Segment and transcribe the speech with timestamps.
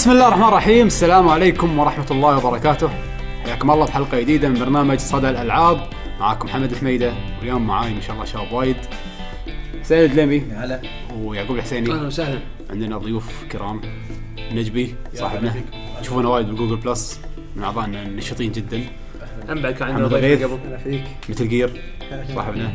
[0.00, 0.86] بسم الله الرحمن الرحيم.
[0.86, 2.90] السلام عليكم ورحمة الله وبركاته.
[3.44, 5.88] حياكم الله بحلقة جديدة من برنامج صدى الألعاب.
[6.20, 8.76] معاكم محمد الحميدة واليوم معاي ما شاء الله شباب وايد.
[9.80, 10.80] حسين الدلمي هلا.
[11.16, 11.92] ويعقوب الحسيني.
[11.92, 12.38] أهلا وسهلا.
[12.70, 13.80] عندنا ضيوف كرام.
[14.52, 15.54] نجبي صاحبنا.
[16.00, 17.20] تشوفونه وايد بال Google Plus.
[17.56, 18.80] من أعضائنا النشيطين جدا.
[19.48, 20.44] هم بعد كان عندنا ضيف.
[20.44, 20.58] قبل
[21.28, 21.82] مثل جير
[22.34, 22.72] صاحبنا.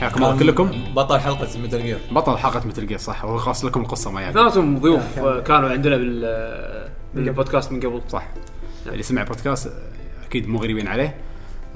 [0.00, 0.70] حياكم الله كلكم.
[0.96, 3.24] بطل حلقة Metal Gear بطل حلقة Metal Gear صح.
[3.24, 4.32] هو خاص لكم القصة ما يعني.
[4.32, 8.00] اثنيناتهم ضيوف كانوا عندنا بال بالبودكاست من قبل.
[8.08, 8.28] صح.
[8.86, 9.72] اللي سمع بودكاست
[10.26, 11.16] أكيد مو غريبين عليه.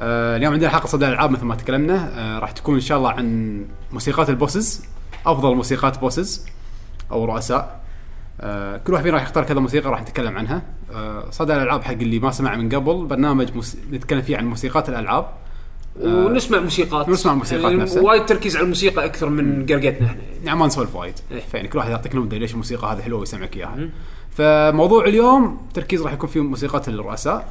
[0.00, 2.10] آه اليوم عندنا حلقة صدى الألعاب مثل ما تكلمنا.
[2.18, 4.84] آه راح تكون إن شاء الله عن موسيقات ال bosses
[5.26, 6.46] أفضل موسيقات bosses
[7.10, 7.80] أو رؤساء.
[8.40, 10.62] آه كل واحد فينا راح يختار كذا موسيقى راح نتكلم عنها.
[11.30, 13.76] صدى الألعاب حق اللي ما سمع من قبل برنامج مس...
[13.92, 15.26] نتكلم فيه عن موسيقات الألعاب.
[16.00, 17.08] ونسمع موسيقات.
[17.08, 18.02] ونسمع موسيقات يعني نفسها.
[18.02, 20.22] وايد تركيز على الموسيقى أكثر من قرقتنا إحنا.
[20.44, 21.14] يعني ما نسولف وايد.
[21.30, 21.40] إيه.
[21.40, 23.88] فيعني كل واحد يعطيك نبذة ليش الموسيقى هذه حلوة ويسمعك إياها.
[24.30, 27.48] فموضوع اليوم تركيز راح يكون في موسيقات الرؤساء.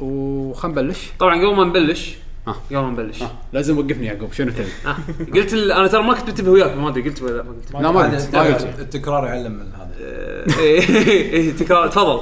[0.00, 1.12] وخلينا نبلش.
[1.18, 2.16] طبعا قبل ما نبلش
[2.48, 2.56] آه.
[2.70, 3.22] قبل ما نبلش.
[3.22, 3.30] آه.
[3.52, 4.96] لازم وقفني يعقوب شنو تبي؟ آه.
[5.34, 5.72] قلت ال...
[5.72, 7.72] أنا ترى ما كنت منتبه وياك ما أدري قلت ولا ما قلت.
[7.72, 8.78] لا ما قلت ما قلت.
[8.78, 9.94] التكرار يعلم من هذا.
[10.00, 12.20] آه، إيه، إيه، تكرار تفضل.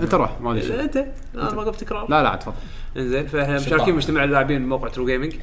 [0.00, 0.80] أنت روح ما أدري.
[0.80, 0.96] أنت؟
[1.34, 2.10] أنا ما قلت تكرار.
[2.10, 2.54] لا لا تفضل.
[2.96, 3.56] إنزين فإحنا.
[3.56, 5.34] مشاركين مجتمع اللاعبين بموقع True Gaming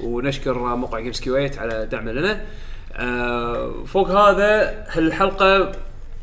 [0.00, 2.40] ونشكر موقع Games Kuwait على دعمه لنا
[2.92, 5.72] آه، فوق هذا هالحلقة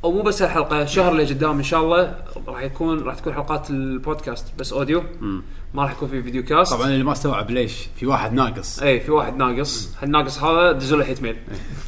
[0.04, 2.16] أو مو بس هالحلقة الشهر اللي قدام إن شاء الله
[2.48, 5.04] راح يكون راح تكون حلقات البودكاست بس audio.
[5.74, 6.74] ما راح يكون في video cast.
[6.74, 8.80] طبعا اللي ما استوعب ليش في واحد ناقص.
[8.80, 9.90] اي في واحد ناقص.
[10.02, 11.36] هالناقص هذا دزوا له hate mail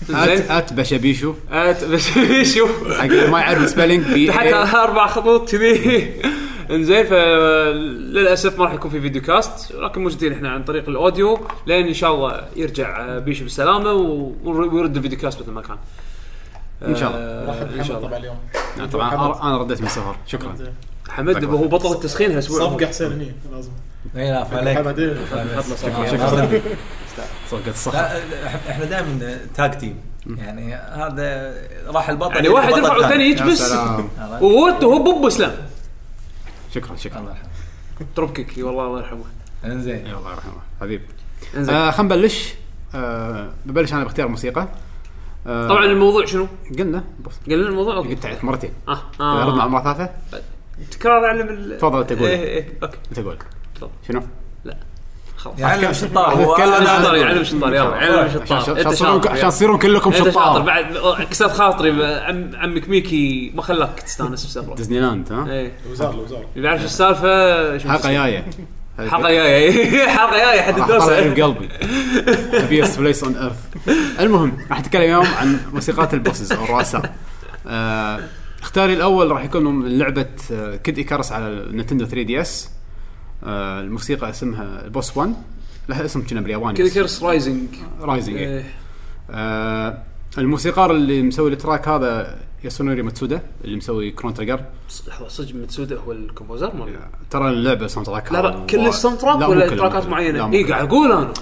[0.10, 2.68] at زين at بشبيشو.
[2.90, 4.84] حق اللي ما يعرف spelling b تحت a.
[4.84, 6.14] أربع خطوط كذي.
[6.72, 11.40] انزين فللاسف ما راح يكون في video cast ولكن موجودين إحنا عن طريق ال audio
[11.68, 13.94] لين إن شاء الله يرجع آه، بيشو بالسلامة
[14.44, 15.78] ويرد ال video cast مثل ما كان.
[16.88, 17.20] إن شاء الله.
[17.22, 18.08] آه، إن شاء الله.
[18.08, 18.38] طبعا اليوم.
[18.78, 19.10] يعني طبعا.
[19.10, 20.16] أنا- أنا رديت من السفر.
[20.28, 20.56] شكرا.
[21.10, 23.72] حمد هو بطل التسخين هالاسبوع صفقة حسين هني لازم.
[24.18, 24.78] إي لا فعليك.
[24.78, 26.62] شكرا.
[27.52, 28.00] صفقة الصخر
[28.70, 29.96] إحنا دائما tag team.
[30.38, 31.54] يعني هذا
[31.88, 33.30] راح البطل يعني واحد يرفع ثاني.
[33.30, 35.52] والثاني عرفت؟ وهو هو بوب اسلام
[36.74, 37.20] شكرا شكرا.
[37.20, 37.50] الله يرحمه.
[38.18, 38.54] دروب كيك.
[38.58, 39.24] والله الله يرحمه.
[39.66, 40.06] إنزين.
[40.06, 40.62] يا الله يرحمه.
[40.82, 41.02] حبيب.
[41.58, 41.76] إنزين.
[41.76, 42.54] آه خلينا نبلش.
[42.96, 44.68] آه ببلش أنا باختيار موسيقى.
[45.48, 46.48] آه طبعا الموضوع شنو؟
[46.80, 47.04] قلنا.
[47.20, 48.72] بص قلنا الموضوع؟ أوكي قلت مرتين.
[48.88, 49.68] آه آه.
[49.68, 50.10] مرة ثالثة.
[50.92, 52.28] تكرار علم ال تفضل أنت قول.
[52.28, 52.98] إيه إيه أوكي.
[53.10, 53.38] انت قول
[53.76, 53.92] تفضل.
[54.08, 54.22] شنو؟
[54.64, 54.76] خلاص
[55.58, 56.34] يعلم شطار.
[56.34, 57.16] هو نتكلم.
[57.16, 57.96] يعلم شطار يلا.
[57.96, 58.58] يعلم عشان شطار.
[58.58, 59.32] عشان أنت تصيرون شاطر.
[59.32, 60.32] عشان تصيرون كلكم شاطر.
[60.32, 60.62] شطار.
[60.62, 60.86] بعد
[61.32, 65.72] كسرت خاطري عم عمك ميكي ما خلاك تستانس بسفره ديزني لاند ها؟ إيه.
[65.86, 68.46] الوزاره الوزاره اللي بيعرف السالفة حلقة جاية.
[68.98, 70.08] حلقة جاية.
[70.18, 71.70] حلقة جاية حد الدوسه بقلبي
[72.54, 73.56] happiest place on earth
[74.20, 77.14] المهم راح نتكلم اليوم عن موسيقات ال bosses أو الرؤساء
[77.68, 78.20] آه،
[78.62, 82.70] اختاري الأول راح يكون من لعبة آه، Kid Icarus على ال Nintendo 3 DS
[83.44, 85.34] آه، الموسيقى اسمها ال boss 1
[85.90, 86.90] لها اسم كنا بالياباني كذا.
[86.90, 87.68] Icarus Uprising
[88.02, 88.48] رايزنج إيه.
[88.48, 88.64] إيه.
[89.32, 90.04] آه،
[90.38, 94.62] الموسيقار اللي مسوي التراك هذا ياسونوري ماتسودا اللي مسوي كرون تريجر
[95.08, 96.96] لحظة صدق متسوده هو الكومبوزر مال
[97.30, 101.12] ترى اللعبه ساوند تراك لا لا كل الساوند تراك ولا تراكات معينة؟ اي قاعد أقول
[101.12, 101.34] أنا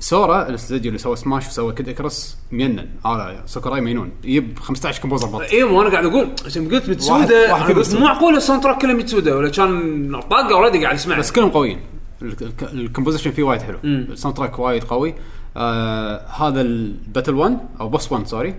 [0.00, 2.88] سورا الاستوديو اللي سوى سماش وسوى كيد اكرس مينن.
[3.06, 4.10] هذا سوكوراي مينون.
[4.24, 7.56] يجيب 15 كومبوزر بط اي مو أنا قاعد أقول عشان قلت متسودة.
[7.94, 11.80] مو معقول الساوند تراك كله متسودة ولا كان طاقة أوريدي قاعد يسمع بس كلهم قويين.
[12.22, 13.78] ال- ال- ال composition فيه وايد حلو.
[13.84, 15.14] ال soundtrack وايد قوي.
[15.56, 18.54] آه هذا ال battle 1 أو boss 1 sorry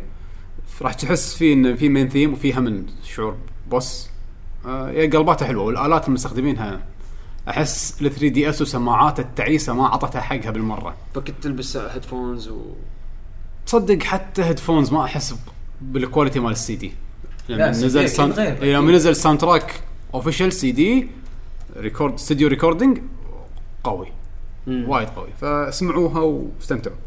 [0.82, 3.36] راح تحس فيه إن في main theme وفيها من شعور
[3.72, 4.10] boss
[4.66, 6.82] آه قلباته حلوة والآلات المستخدمينها
[7.50, 10.96] أحس ال 3 DS وسماعات التعيسه ما عطتها حقها بالمرة.
[11.16, 12.62] فكنت تلبس headphones و
[13.66, 15.36] تصدق حتى headphones ما أحس
[15.82, 16.94] بال quality مال السي دي.
[17.50, 18.40] لما لا، نزل.
[18.40, 19.82] إيه، لما نزل soundtrack
[20.14, 21.08] official CD
[21.78, 23.02] record studio recording
[23.84, 24.08] قوي.
[24.68, 25.30] وايد قوي.
[25.42, 26.98] فاسمعوها واستمتعوا.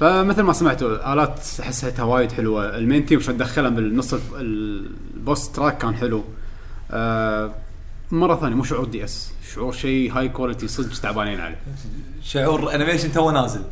[0.00, 2.78] فمثل ما سمعتوا الآلات حسيتها وايد حلوة.
[2.78, 6.24] ال main theme شلون دخلها بالنص الف- ال boss track كان حلو.
[6.90, 7.54] آه
[8.10, 11.58] مرة ثانية مو شعور DS شعور شيء high quality صدق تعبانين عليه.
[12.22, 13.62] شعور animation تو نازل.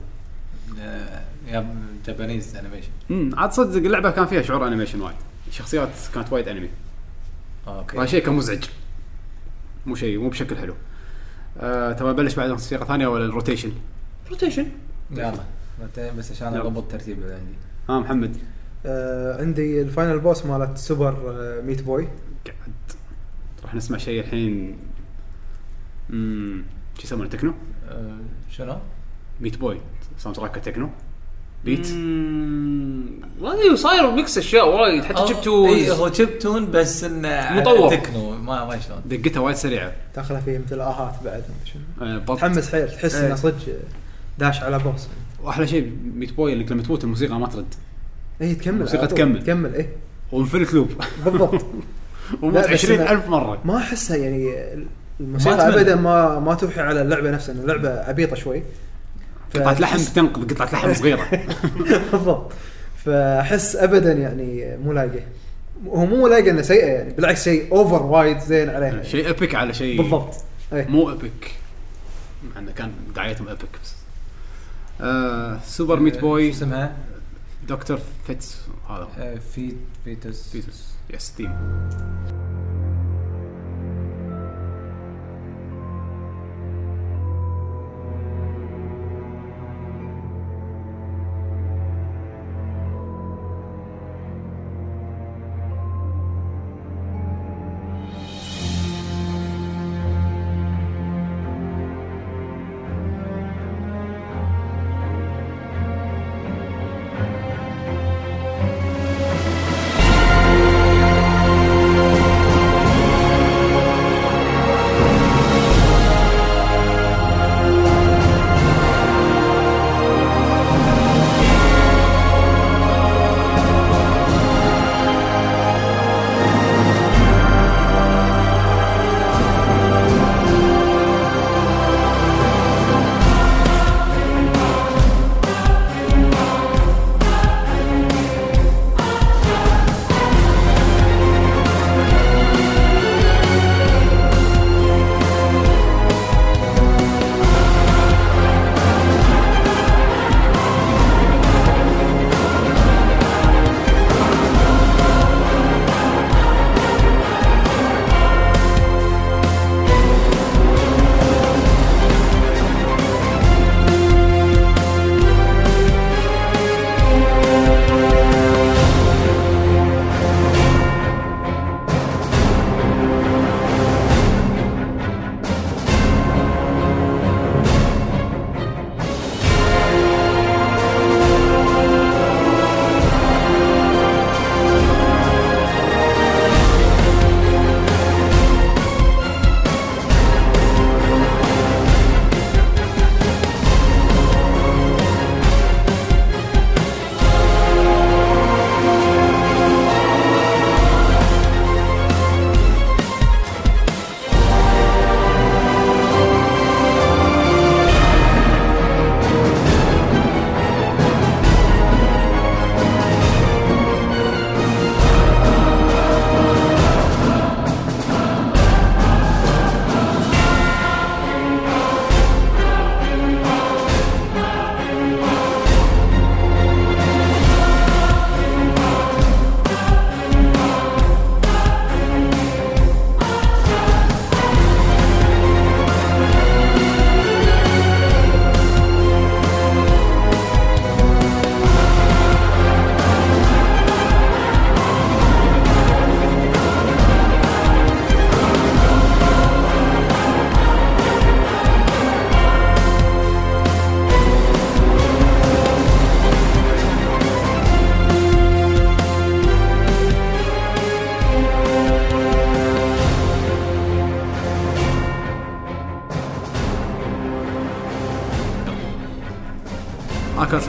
[1.49, 1.75] يا
[2.07, 5.17] Japanese animation امم عاد صدق اللعبة كان فيها شعور animation وايد.
[5.49, 6.69] الشخصيات كانت وايد anime
[7.69, 7.97] okay.
[7.97, 8.65] وهذا شيء كان مزعج.
[9.87, 10.75] مو شيء مو بشكل حلو.
[11.61, 13.73] آه تبغى نبلش بعد موسيقى ثانية ولا ال rotation؟
[14.31, 14.67] rotation
[15.11, 15.35] يلا.
[16.19, 16.55] بس عشان.
[16.55, 17.55] اضبط ترتيب اللي عندي
[17.89, 18.37] ها محمد.
[18.87, 22.09] آه عندي ال final boss مالت سوبر آه Meat Boy.
[22.47, 22.73] قاعد.
[23.65, 24.77] راح نسمع شيء الحين.
[26.11, 26.63] امم
[26.99, 27.55] شو يسمونه تكنو؟
[27.89, 28.19] آه،
[28.51, 28.77] شنو؟
[29.41, 29.81] Meat Boy.
[30.19, 30.91] soundtrack techno.
[31.65, 31.87] beat.
[33.41, 35.05] ما ادري صاير mix أشياء وايد.
[35.05, 37.97] حتى جبتوا اي هو chiptune بس إنه مطور.
[37.97, 38.31] تكنو.
[38.31, 42.07] ما ما شلون دقتها وايد سريعه داخله فيه مثل آهات بعد ما شنو.
[42.09, 43.27] آه but تحمس حيل تحس إيه.
[43.27, 43.79] إنه صدق
[44.39, 45.09] داش على boss.
[45.45, 47.75] وأحلى شيء Meat Boy إنك لما تموت الموسيقى ما ترد.
[48.43, 48.75] اي تكمل.
[48.75, 49.19] الموسيقى طول.
[49.19, 49.43] تكمل.
[49.43, 49.89] تكمل إيه.
[50.33, 50.91] وانفلت loop
[51.25, 51.65] بالضبط.
[52.43, 53.59] وموت لا، بس 20000 مرة.
[53.65, 54.55] ما أحسها يعني
[55.21, 55.69] الموسيقى.
[55.69, 58.63] ابدا ما ما توحي على اللعبة نفسها اللعبة عبيطة شوي.
[59.51, 61.29] ف- قطعه لحم تنقذ قطعه لحم صغيرة.
[62.13, 62.53] بالضبط.
[63.05, 65.21] فأحس ابدا يعني مو لايقه
[65.89, 69.03] هو مو لايقه إنه سيئة يعني بالعكس شيء اوفر وايد زين عليها.
[69.03, 70.35] شيء ابيك على شيء بالضبط.
[70.73, 70.87] إيه.
[70.87, 71.51] مو ابيك
[72.55, 73.95] مع إنه كان دعايتهم ابيك بس.
[75.01, 76.97] آه سوبر ميت بوي اسمها؟
[77.69, 78.57] دكتور فيتس
[78.89, 79.09] هذا.
[79.19, 79.73] آه، في
[80.05, 81.53] فيتوس فيتس يس تيم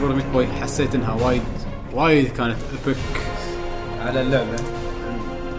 [0.06, 1.42] Super Meat Boy حسيت إنها وايد
[1.94, 2.98] وايد كانت epic
[4.00, 4.56] على اللعبة.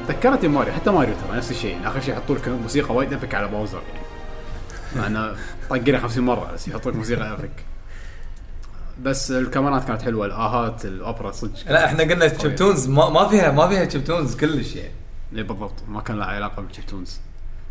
[0.09, 1.71] ذكرتني ماريو حتى ماريو ترى نفس الشيء.
[1.71, 3.83] يعني آخر شيء يحطوا لك موسيقى وايد epic على Bowser
[4.97, 5.37] يعني انه
[5.71, 7.65] طقنا 50 مرة بس يحطوا لك موسيقى epic
[9.03, 13.69] بس الكاميرات كانت حلوة الآهات الأوبرا صدق لا إحنا قلنا chiptunes ما, ما فيها ما
[13.69, 14.95] فيها chiptunes كلش يعني.
[15.37, 15.83] اي بالضبط.
[15.89, 17.21] ما كان لها علاقة بال chiptunes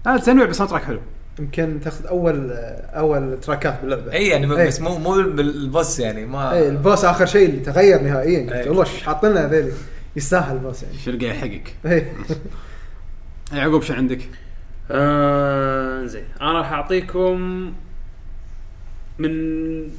[0.05, 1.01] لا تنويع بس track حلو.
[1.39, 2.51] يمكن تاخذ أول
[2.93, 4.13] أول track ات باللعبة.
[4.13, 4.67] أي يعني إيه.
[4.67, 8.41] بس مو مو بال boss يعني ما اي ال boss آخر شيء اللي تغير نهائيا.
[8.41, 8.69] قلت إيه.
[8.69, 9.71] والله إيش حاط لنا هذيلي؟
[10.15, 10.97] يستاهل ال boss يعني.
[10.97, 12.13] شو قاعد يحقق؟ إيه.
[13.53, 14.21] يعقوب شو عندك؟
[14.91, 16.25] آه زين.
[16.41, 17.35] أنا راح أعطيكم
[19.19, 19.33] من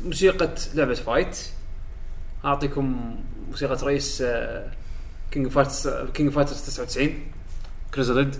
[0.04, 1.38] موسيقى لعبة fight.
[2.44, 3.16] أعطيكم
[3.50, 4.24] موسيقى رئيس
[5.30, 7.10] King Fighters King Fighters 99
[7.94, 8.36] Krizalid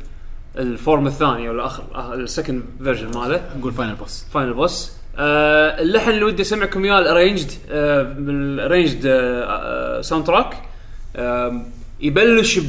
[0.58, 3.40] ال form الثاني أو الأخر آه، ال second version ماله.
[3.58, 8.22] نقول final boss final boss آه اللحن اللي ودي أسمعكم إياه ال arranged آه بال
[8.22, 10.62] arranged آه soundtrack
[11.16, 11.62] آه
[12.00, 12.64] يبلش ب...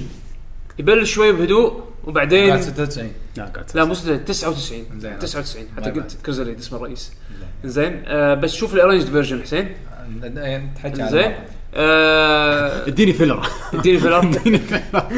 [0.80, 5.20] يبلش شوي بهدوء وبعدين قاعد 96 لا قاعد لا مو 99 زين.
[5.20, 5.92] 99 حتى.
[5.92, 7.12] قلت Krizalid اسم الرئيس.
[7.66, 8.04] زين.
[8.06, 9.70] آه بس شوف ال arranged version حسين.
[10.76, 11.36] تحكي زين.
[11.74, 14.82] آه، اديني فيلر اديني فيلر اديني فيلر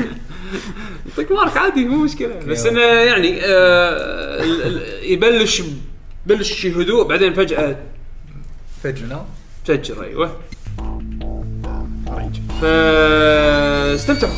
[1.10, 2.40] يعطيك مارك عادي مو مشكلة.
[2.48, 5.62] بس إنه يعني آه ال- ال- يبلش
[6.26, 7.76] بلش شي هدوء بعدين فجأة
[8.84, 9.22] فجر شنو؟
[9.66, 10.38] تفجر أيوه.
[12.10, 14.34] رينج فاستمتعوا.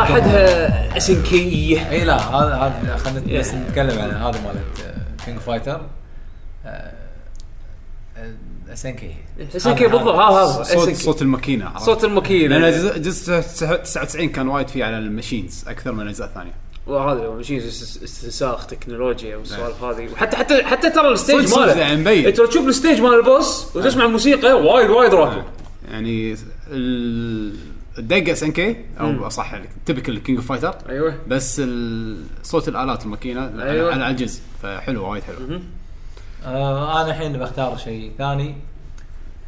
[0.00, 3.64] موسيقى حدها SNK إي لا هذا هذا خلينا بس يعني.
[3.68, 5.80] نتكلم عن هذا مالت King Fighter
[8.72, 9.14] SNK
[9.56, 10.88] SNK بالضبط ها هذا صوت.
[10.94, 12.58] صوت الماكينة عرفت؟ صوت الماكينة.
[12.58, 16.54] لأن جزء جزء 99 كان وايد فيه على ال machines أكثر من الاجزاء الثانية
[16.86, 20.12] وهذا هو machine است- استنساخ تكنولوجيا والسوالف هذه.
[20.12, 21.74] وحتى حتى حتى ترى ال stage ماله.
[21.78, 22.26] يعني مبين.
[22.26, 25.42] انت لو تشوف ال stage مال ال boss وتسمع الموسيقى وايد وايد راكب.
[25.90, 26.36] يعني
[27.98, 31.14] الدقه SNK أو صح typical King of Fighter أيوه.
[31.28, 31.62] بس
[32.42, 33.92] صوت الآلات الماكينة أيوة.
[33.92, 35.60] على الجزء فحلو وايد حلو.
[36.44, 38.54] آه أنا الحين بختار شيء ثاني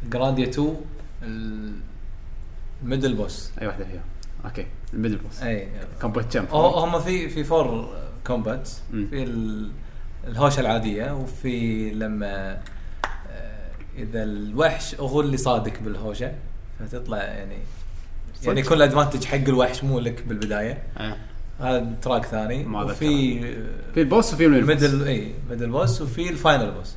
[0.09, 0.75] Grandia 2
[2.83, 4.01] ال middle boss أي واحدة فيها.
[4.45, 5.67] أوكي ال middle boss أي
[6.33, 7.89] جمب هو- هم في في four
[8.27, 8.67] combat.
[8.91, 9.71] في ال-
[10.27, 12.61] الهوشة العادية وفي لما
[13.31, 16.31] آه، إذا الوحش هو اللي صادك بالهوشة
[16.79, 17.57] فتطلع يعني
[18.43, 20.83] يعني يكون ال advantage حق الوحش مو لك بالبداية.
[20.97, 21.17] آه.
[21.59, 22.63] هذا track ثاني.
[22.63, 23.39] ما وفي
[23.93, 26.95] في ال boss وفي ال middle اي middle boss وفي ال final boss.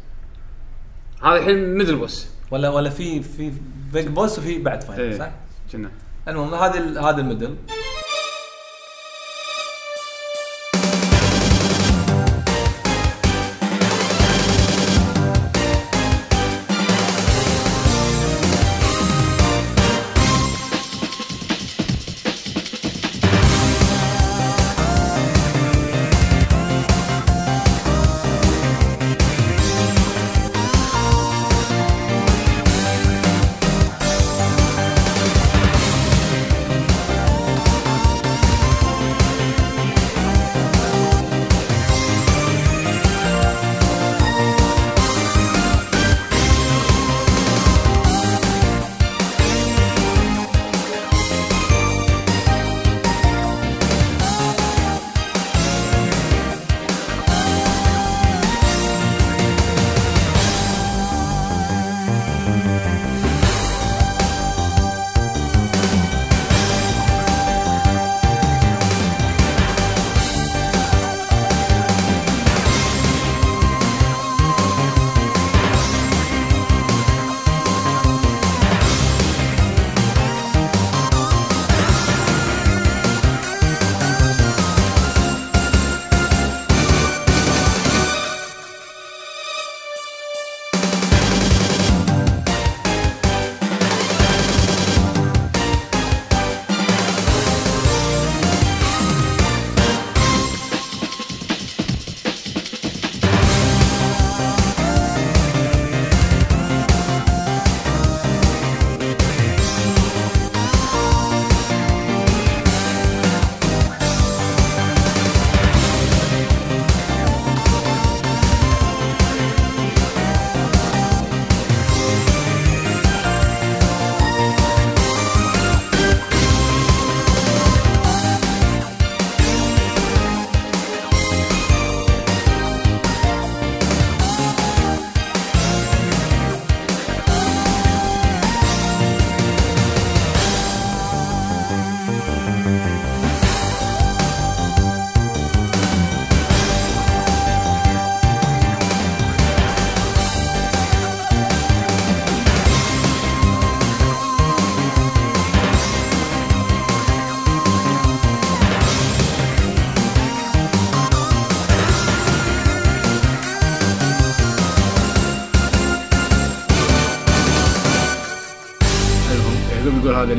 [1.23, 2.29] هذا الحين middle boss.
[2.51, 3.53] ولا ولا في في
[3.93, 5.19] big boss وفي بعد final إيه.
[5.19, 5.31] صح؟
[5.73, 5.91] كنا.
[6.29, 7.57] المهم هذا هذا ال middle.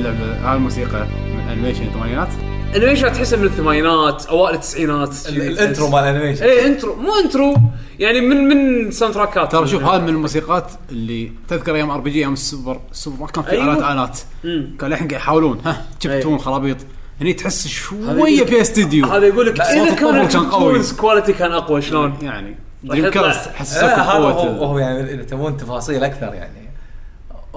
[0.09, 2.27] اللعبه هذه الموسيقى من animation الثمانينات
[2.75, 5.09] animation تحسه من الثمانينات أوائل التسعينات.
[5.29, 7.55] ال- ال intro مال ال animation اي intro مو intro
[7.99, 12.33] يعني من من soundtrack ات ترى شوف هذا من الموسيقات اللي تذكر أيام RPG أيام
[12.33, 13.61] ال Super ال Super ما كان في.
[13.63, 14.75] الات الات مم.
[14.79, 15.61] كان الحين قاعد يحاولون.
[15.65, 16.37] ها شبتون أيوة.
[16.43, 16.77] خرابيط
[17.21, 20.69] هني تحس شوية فيها استديو هذا يقول لك اذا كان الطبل كان قوي.
[20.69, 24.67] ال tones quality كان أقوى شلون؟ يعني Dreamcast آه حسسك هو, بقوة.
[24.67, 26.64] هو يعني إذا تبون تفاصيل أكثر يعني.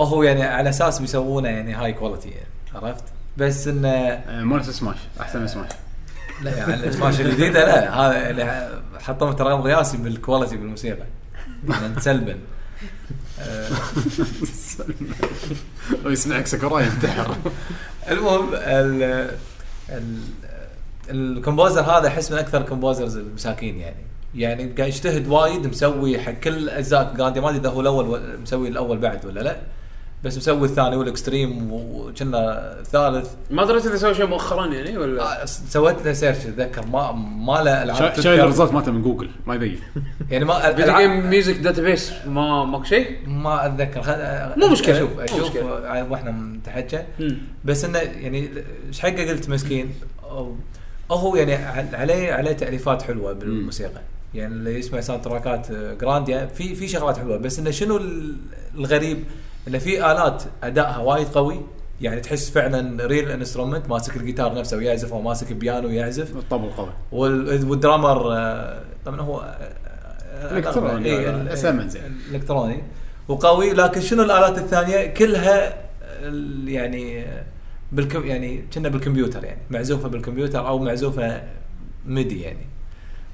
[0.05, 3.05] هو يعني على أساس بيسوونه يعني high quality يعني عرفت؟
[3.37, 5.69] بس إنه آه، مو نفس Smash أحسن من Smash
[6.43, 11.07] لا يعني السماش الجديده لا هذا اللي حطوا رقم قياسي بال quality بالموسيقى
[11.69, 12.39] يعني سلبا
[16.05, 17.37] ويسمعك ساكوراي ينتحر.
[18.11, 19.03] المهم ال
[19.89, 20.21] ال
[21.11, 23.97] ال composer هذا أحس من أكثر ال composers المساكين يعني.
[24.35, 28.99] يعني قاعد يجتهد وايد مسوي حق كل أجزاء ما أدري إذا هو الأول مسوي الأول
[28.99, 29.57] بعد ولا لا.
[30.25, 35.43] بس مسوي الثاني وال Xtreme وكنا الثالث ما دريت إذا سوى شيء مؤخرا يعني ولا؟
[35.43, 36.87] آه، سويت له search أتذكر.
[36.87, 38.41] ما ما له ألعاب شا- شايل.
[38.41, 39.81] ال result مالته من جوجل ما يبين.
[40.31, 44.03] يعني ما video game music database ما ماكو شيء؟ ما أتذكر.
[44.03, 44.15] خل...
[44.61, 44.97] مو مشكلة.
[44.97, 45.57] أشوف أشوف
[46.11, 47.03] وإحنا نتحكى.
[47.65, 48.49] بس إنه يعني
[48.89, 54.01] إيش حقه قلت مسكين؟ أو- هو يعني عل- عليه عليه تأليفات حلوة بالموسيقى.
[54.35, 57.37] يعني اللي يسمع soundtrack ات Grandia في في شغلات حلوة.
[57.37, 58.37] بس إنه شنو ال-
[58.75, 59.25] الغريب؟
[59.69, 61.61] إنه في آلات أدائها وايد قوي.
[62.01, 66.37] يعني تحس فعلا real instrument ماسك الجيتار نفسه ويعزف أو ماسك بيانو ويعزف.
[66.37, 66.93] الطبل قوي.
[67.13, 71.55] وال- وال drummer آه، طبعا هو آه، آه، إلكتروني، إيه،
[71.89, 72.03] زين.
[72.31, 72.83] الالكتروني
[73.29, 73.73] وقوي.
[73.73, 75.75] لكن شنو الآلات الثانية؟ كلها
[76.67, 77.25] يعني
[77.93, 79.61] بالكم يعني كنا بالكمبيوتر يعني.
[79.71, 81.43] معزوفة بالكمبيوتر أو معزوفة
[82.07, 82.67] MIDI يعني.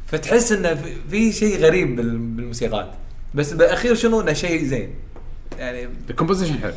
[0.06, 0.74] فتحس إنه
[1.10, 2.90] في- شيء غريب بال- بالموسيقات.
[3.34, 4.94] بس بالاخير شنو؟ إنه شيء زين.
[5.58, 6.72] يعني ال composition حلو.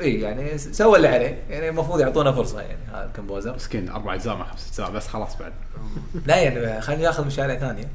[0.00, 1.38] اي يعني سوى اللي عليه.
[1.50, 3.54] يعني المفروض يعطونا فرصة يعني هذا ال composer.
[3.54, 5.52] مسكين أربع أجزاء ما خمس اجزاء بس خلاص بعد.
[6.26, 7.88] لا يعني خليه ياخذ مشاريع ثانية.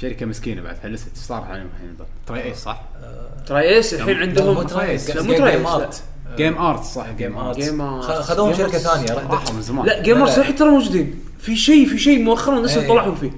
[0.00, 2.82] شركة مسكينة بعد فلست إيش صار الحين؟ الحين Tri-Ace صح؟
[3.46, 6.02] تراي ايس الحين عندهم مو ترايس لا، مو جيم ترايس ارت
[6.36, 8.04] جيم ارت صح جيم ارت جيم آرت.
[8.04, 8.78] خذوهم جيم شركة.
[8.78, 9.86] ثانية راحوا من زمان.
[9.86, 10.38] لا جيمرز لا.
[10.38, 11.20] الحين ترى موجودين.
[11.38, 12.88] في شيء في شيء مؤخرا إيه.
[12.88, 13.30] طلعوا فيه.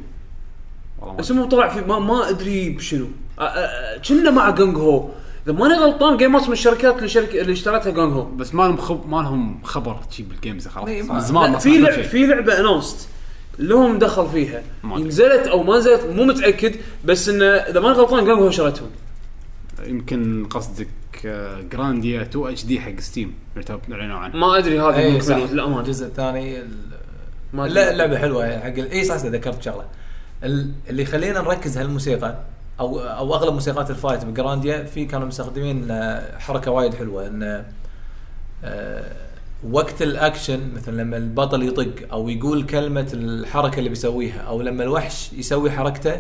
[0.99, 3.07] والله ما اسمه طلع فيه ما, ما أدري بشنو.
[3.39, 5.09] آه، آه، كنا مع جانج هو
[5.49, 8.77] إذا ماني غلطان جيمرز من الشركات اللي شركه اللي اشترتها جانج هو بس ما لهم
[8.77, 9.09] خب...
[9.11, 11.95] ما لهم خبر شي بالجيمز خلاص إيه، ما- من زمان لا، ما في صار لعب
[11.95, 12.03] شيء.
[12.03, 13.09] في لعبة انونست
[13.59, 14.63] لهم دخل فيها.
[14.85, 15.09] ما أدري.
[15.09, 18.89] نزلت أو ما نزلت مو متأكد بس انه إذا ماني غلطان جانج هو شرتهم
[19.87, 20.89] يمكن قصدك
[21.27, 23.35] آه، Grandia 2 HD حق Steam
[23.67, 24.37] تو اعلنوا عنه.
[24.37, 25.25] ما أدري هذا اي ممكن.
[25.25, 25.37] صح.
[25.37, 26.69] الجزء الثاني ال-
[27.53, 27.75] ما أدري.
[27.75, 29.85] لا اللعبه حلوة حق ال- اي صح ذكرت شغلة.
[30.45, 32.39] ال- اللي يخلينا نركز هالموسيقى
[32.81, 37.27] أو أو أغلب موسيقات ال fight ب Grandia في كانوا مستخدمين آه، حركة وايد حلوة
[37.27, 37.65] إن
[38.65, 39.05] آه،
[39.71, 45.33] وقت الأكشن مثلا لما البطل يطق أو يقول كلمة الحركة اللي بيسويها أو لما الوحش
[45.33, 46.17] يسوي حركته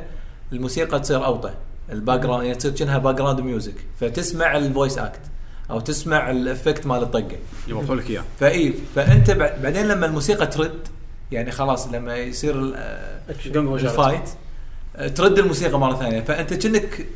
[0.52, 1.50] الموسيقى تصير أوطى.
[1.92, 5.20] ال background يعني تصير كأنها background music فتسمع ال voice act
[5.70, 7.36] أو تسمع ال effect مال الطقة.
[7.68, 8.24] يوضحوا لك إياه.
[8.40, 10.88] فإي فأنت بع- بعدين لما الموسيقى ترد
[11.32, 12.74] يعني خلاص لما يصير.
[13.90, 14.47] ال fight آه،
[15.06, 16.20] ترد الموسيقى مرة ثانية.
[16.20, 17.06] فأنت كأنك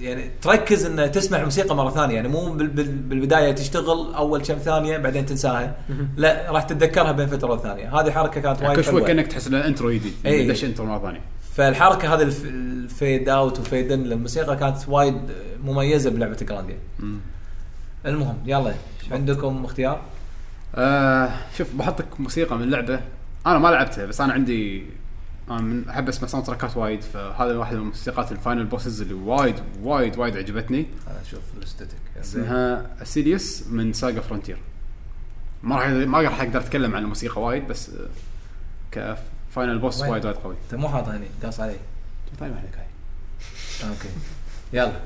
[0.00, 2.14] يعني تركز ان تسمع الموسيقى مرة ثانية.
[2.14, 5.76] يعني مو بال- بال- بالبداية تشتغل أول كم ثانية بعدين تنساها.
[6.16, 8.00] لا راح تتذكرها بين فترة وثانية.
[8.00, 10.48] هذه حركة كانت وايد شوي كأنك تحس إنه intro جديد إيه.
[10.48, 11.20] دش intro مرة ثانية.
[11.54, 15.16] فالحركة هذه الف- ال fade out و fade in للموسيقى كانت وايد
[15.64, 16.78] مميزة بلعبة جرانديا.
[18.06, 18.74] المهم يلا
[19.10, 20.00] عندكم اختيار؟
[20.74, 23.00] آه شوف بحطك موسيقى من لعبه
[23.46, 24.84] أنا ما لعبتها بس أنا عندي
[25.50, 29.14] أنا من أحب أسمع soundtrack ات وايد فهذا واحدة من موسيقات ال final bosses اللي
[29.14, 30.86] وايد وايد وايد عجبتني.
[31.22, 34.58] أشوف الاستاتيك اسمها اسيديوس من SaGa Frontier
[35.62, 37.90] ما راح ما راح أقدر أتكلم عن الموسيقى وايد بس
[38.92, 40.24] ك final boss؟ وايد.
[40.24, 40.56] وايد قوي.
[40.64, 41.76] أنت مو حاط هني قاص علي.
[42.40, 42.86] طيب عليك هاي
[43.90, 44.08] okay.
[44.72, 45.00] يلا.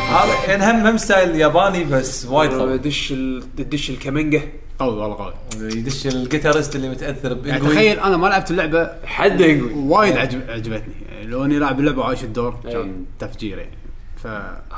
[0.00, 0.52] هذا.
[0.52, 4.42] يعني هم هم style ياباني بس وايد قوي يدش ال- يدش الكمنجه
[4.78, 5.34] قوي والله قوي.
[5.60, 10.16] يدش ال guitarist اللي متأثر يعني بانجوي تخيل أنا ما لعبت اللعبة حد يقوي وايد
[10.16, 10.94] عجب عجبتني.
[11.12, 12.54] يعني لو أني لاعب اللعبة وعايش الدور.
[12.64, 13.70] كان تفجير يعني.
[14.16, 14.26] ف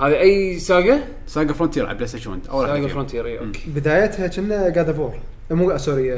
[0.02, 2.87] هذه أي ساقة؟ SaGa Frontier على بلاي ستيشن 1 أول ساقة.
[2.87, 3.61] فرونتير أي أوكي.
[3.66, 5.14] بدايتها كنا God for
[5.50, 6.09] مو sorry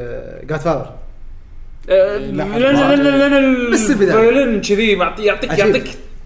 [0.44, 0.92] Godfather
[1.90, 4.08] آه، لأن لأن لأن بس البداية.
[4.30, 5.58] ال violin كذي معطي يعطيك.
[5.58, 5.84] يعطيك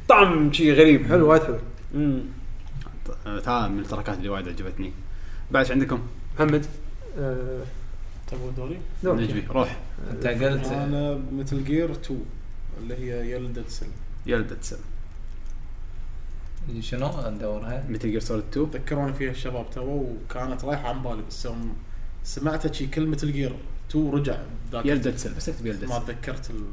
[0.08, 1.06] طعم شيء غريب.
[1.08, 1.58] حلو وايد حلو.
[3.26, 3.38] مم.
[3.46, 4.92] هذا من ال track ات اللي وايد عجبتني.
[5.50, 6.00] بعد عندكم؟
[6.34, 6.66] محمد.
[7.18, 7.62] آه،
[8.26, 9.16] تبغى دوري؟ دور.
[9.20, 9.80] نجبي روح.
[10.10, 12.24] أنت قلت أنا Metal Gear 2
[12.82, 13.86] اللي هي Yell Dead Cell
[14.26, 14.76] Yell Dead Cell
[16.80, 21.44] شنو ندورها Metal Gear Solid 2 ذكروني فيها الشباب تو وكانت رايحة عن بالي بس
[21.44, 21.76] يوم
[22.24, 23.56] سمعتها شي كلمه ال Gear
[23.90, 24.38] 2 رجع
[24.72, 26.64] ذاك يلدد سن بس أكتب يلدد ما تذكرت ال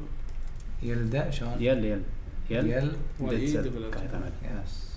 [0.83, 2.03] يلدا شلون؟ يل يل
[2.49, 2.91] يل يل.
[3.63, 3.91] دبل.
[4.65, 4.90] يس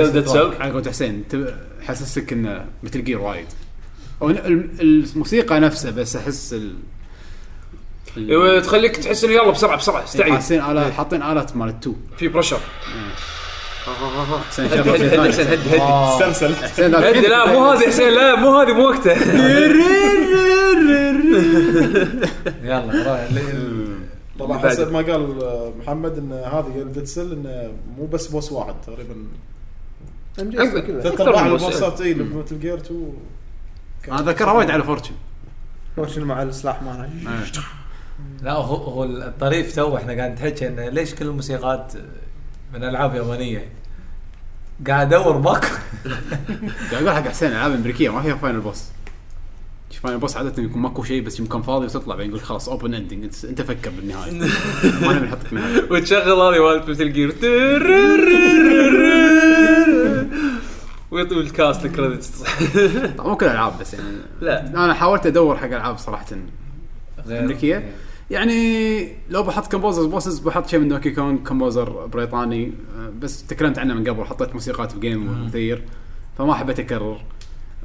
[0.00, 1.24] Yell Dead Cell على قولة حسين
[1.82, 3.46] حسسك انه Metal Gear وايد.
[4.22, 6.74] أو ال- ال- الموسيقى نفسها بس أحس ال
[8.16, 11.92] ال- أيوه تخليك تحس إنه يلا بسرعة بسرعة استعيد حاطين الات حاطين آلات مال التو
[12.18, 12.58] في pressure
[14.50, 15.28] حسين هد شغل شيء هد ثاني.
[15.32, 15.80] حسين هد هد.
[15.80, 19.12] استرسل لا هد لا مو هذه حسين لا مو هذه مو وقته.
[22.64, 23.28] يلا
[24.38, 25.36] طبعا حسب ما قال
[25.78, 29.14] محمد إن هذه Dead Cell انه مو بس boss واحد تقريبا
[30.40, 30.56] ام جي
[31.02, 31.46] ثلاث ارباع
[32.00, 33.12] اي Metal Gear 2
[34.08, 35.14] أنا ذكرها وايد على Fortune.
[36.06, 37.10] شنو مع السلاح مالها
[38.42, 41.92] لا هو هو الطريف تو إحنا قاعد نحكي إنه ليش كل الموسيقات
[42.74, 43.68] من ألعاب يابانية؟
[44.86, 45.66] قاعد أدور ماكو.
[46.90, 48.84] قاعد أقول حق حسين ألعاب أمريكية ما فيها final boss
[50.02, 53.24] final boss عادة يكون ماكو شيء بس مكان فاضي وتطلع بعدين يقول خلاص open ending
[53.24, 54.32] أنت, أنت فكر بالنهاية.
[55.02, 57.34] ما نبي نحطك نهايه وتشغل هذه مالت Metal Gear
[61.14, 62.42] ويطوي ال cast ال credits.
[63.18, 64.06] طبعا مو كل الألعاب بس يعني.
[64.40, 64.84] لا.
[64.84, 66.26] أنا حاولت أدور حق ألعاب صراحة
[67.30, 67.92] أمريكية.
[68.30, 72.72] يعني لو بحط composers bosses بحط شيء من Donkey Kong composer بريطاني.
[72.98, 75.84] آه، بس تكلمت عنه من قبل حطيت موسيقات ب game مثير
[76.38, 77.20] فما حبيت أكرر.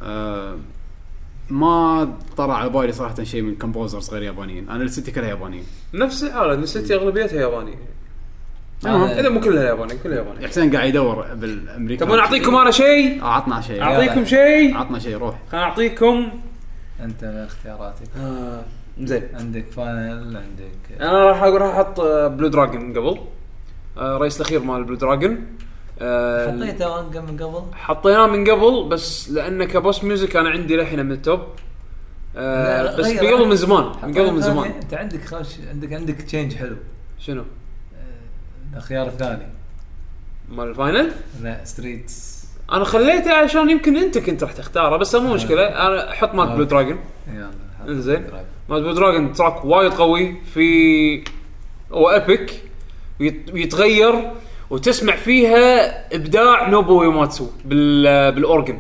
[0.02, 0.58] آه،
[1.50, 4.70] ما طلع على بالي صراحة شيء من composers غير يابانيين.
[4.70, 5.64] أنا list ي كلها يابانيين
[5.94, 7.99] نفس الحاله نسيتي أغلبيتها ياباني المهم
[8.86, 13.26] إذا مو كلها ياباني كلها ياباني حسين قاعد يدور بالامريكي تبون أعطيكم أنا شيء؟ آه،
[13.26, 13.82] عطنا شيء.
[13.82, 15.36] أعطيكم شيء؟ عطنا شيء روح.
[15.52, 16.30] خليني أعطيكم.
[17.04, 18.08] أنت من اختياراتك.
[18.18, 18.62] آه،
[19.02, 19.24] زين.
[19.34, 23.20] عندك final عندك أنا راح راح أحط آه، Blue Dragon قبل.
[23.98, 25.46] آه، الرئيس الأخير مال Blue Dragon
[26.02, 31.06] آه، حطيته من قبل؟ حطيناه من قبل بس لأنه ك boss music أنا عندي للحين
[31.06, 31.40] من ال top.
[32.38, 33.24] آه لا، بس غير.
[33.24, 34.42] من قبل من زمان من قبل من.
[34.42, 34.72] زمان.
[34.72, 36.76] أنت عندك خوش عندك عندك change حلو.
[37.20, 37.44] شنو؟
[38.74, 39.48] آه، الخيار الثاني
[40.52, 41.12] مال ال final؟
[41.42, 42.40] لا ستريتس
[42.72, 45.68] أنا خليته عشان يمكن أنت كنت راح تختاره بس مو مشكلة.
[45.68, 47.00] أنا أحط مال Blue Dragon.
[47.34, 47.50] يلا
[47.88, 48.28] إنزين.
[48.70, 51.24] مال Blue Dragon track وايد قوي في
[51.92, 52.24] هو
[53.20, 54.32] ويت- ويتغير
[54.70, 58.80] وتسمع فيها إبداع نوبو يوماتسو بال بال organ.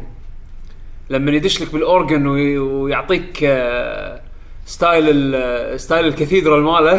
[1.10, 4.22] لما يدش لك بال organ وي- ويعطيك آه،
[4.70, 6.93] style ال- style ال cathedral ماله.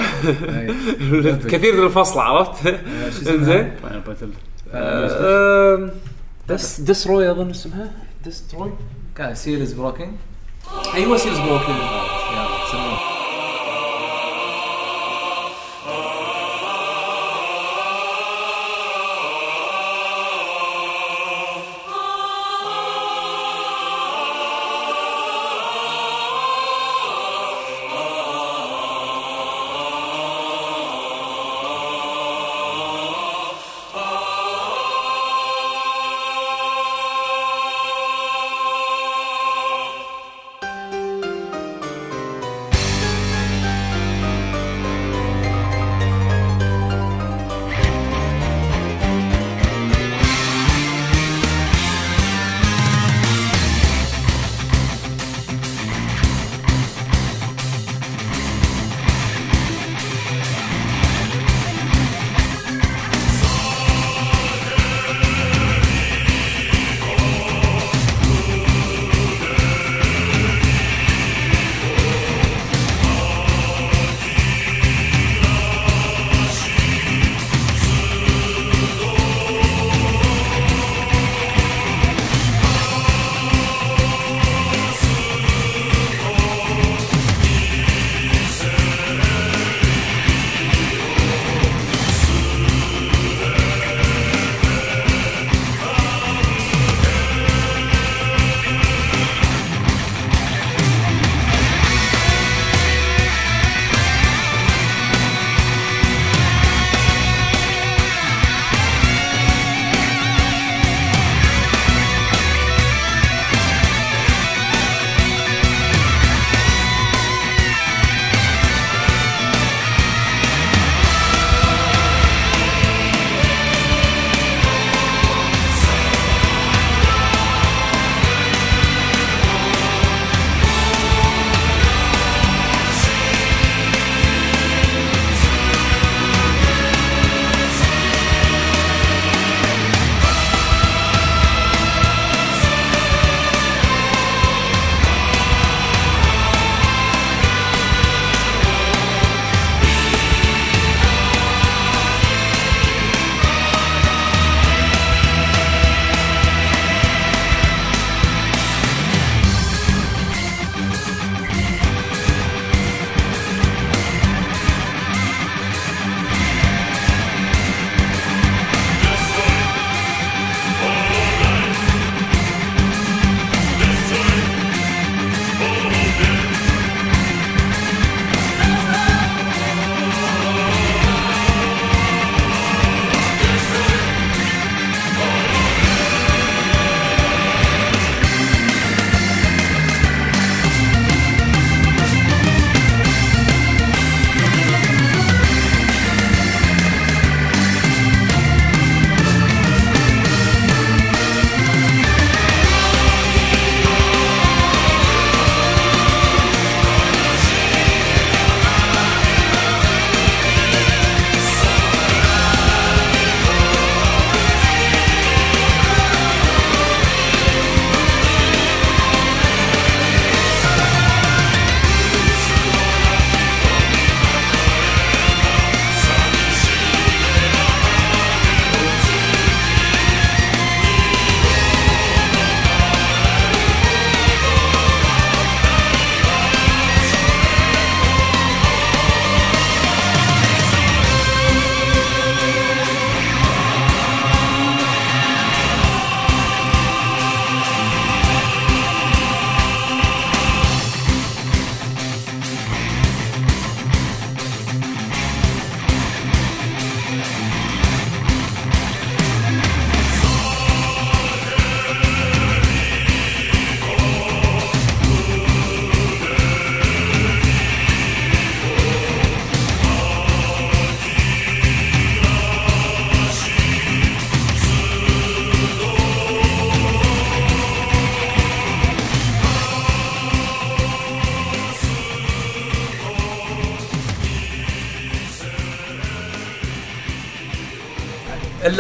[0.61, 0.71] أي.
[1.31, 3.73] ال cathedral الفصل عرفت؟ اسمها؟ إنزين.
[4.07, 4.31] battle
[4.75, 5.91] آه،
[6.49, 7.93] this destroy أظن اسمها.
[8.27, 8.73] destroy
[9.17, 10.13] كان Seal is Broken
[10.95, 11.73] أيوه Seal is Broken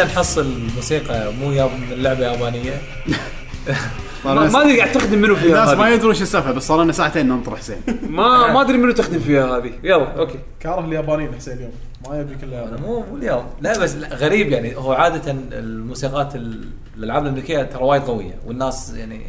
[0.03, 2.81] إلا نحصل موسيقى مو ياب من لعبة يابانية.
[4.25, 5.95] ما أدري قاعد تخدم منو فيها الناس ما هذه.
[5.95, 7.77] يدرون شو السالفه بس صار لنا ساعتين ننطر حسين
[8.11, 9.73] ما ما أدري منو تخدم فيها هذه.
[9.83, 10.39] يلا أوكي.
[10.61, 11.73] كاره اليابانيين حسين اليوم.
[12.09, 12.65] ما يبي كله.
[12.69, 13.45] أنا مو مو اليوم.
[13.61, 14.77] لا بس لا غريب يعني.
[14.77, 19.21] هو عادة الموسيقات ال- الألعاب الأمريكية ترى وايد قوية والناس يعني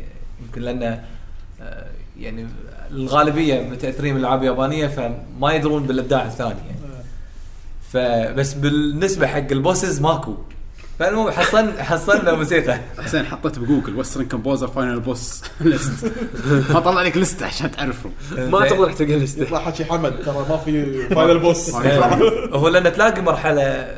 [0.46, 0.84] يمكن لأن
[1.62, 1.86] آه،
[2.20, 2.48] يعني
[2.92, 6.82] الغالبية متأثرين بالألعاب اليابانية فما يدرون بالإبداع الثاني يعني.
[7.94, 10.36] فبس بالنسبة حق ال bosses ماكو.
[11.02, 12.80] فالمهم حصلنا حصلنا موسيقى.
[13.00, 16.12] حسين حطيت بجوجل western composer final boss list
[16.70, 20.46] ما طلع لك list ه عشان تعرفهم ما تقدر تلقى لسته يطلع حكي حمد ترى
[20.50, 21.76] ما في final boss
[22.54, 23.96] هو لأن تلاقي مرحلة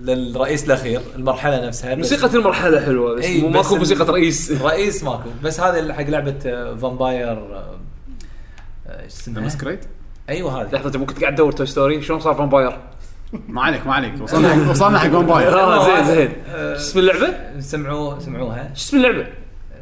[0.00, 4.50] للرئيس الأخير المرحلة نفسها موسيقى المرحلة حلوة بس إي، مو ماكو موسيقى رئيس.
[4.50, 5.30] الرئيس ماكو.
[5.42, 6.38] بس هذه حق لعبة
[6.76, 7.62] Vampire
[8.88, 9.78] إيش اسمها؟ Masquerade
[10.28, 10.68] أيوه هذه.
[10.72, 12.78] لحظة أنت ممكن قاعد تدور Toy Story شلون صار Vampire؟
[13.48, 14.20] ما عليك ما عليك.
[14.20, 16.30] وصلنا حق وصلنا حق Vampire آه زين زين.
[16.48, 18.70] آه، شو اسم اللعبة؟ سمعوا سمعوها.
[18.74, 19.26] شو اسم اللعبة؟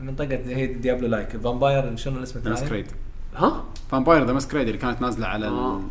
[0.01, 2.87] منطقة هي Diablo like Vampire شنو الاسم الثاني؟ Masquerade
[3.37, 5.77] ها؟ Vampire the Masquerade اللي كانت نازلة على آه.
[5.77, 5.83] ال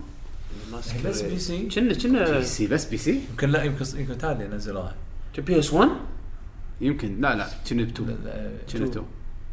[1.10, 4.96] بس PC كنا كنا PC بس PC يمكن لا يمكن يمكن تالي نزلوها.
[5.38, 5.90] PS 1
[6.82, 7.48] يمكن لا لا.
[7.70, 8.18] كنا ب 2
[8.74, 9.06] كنا 2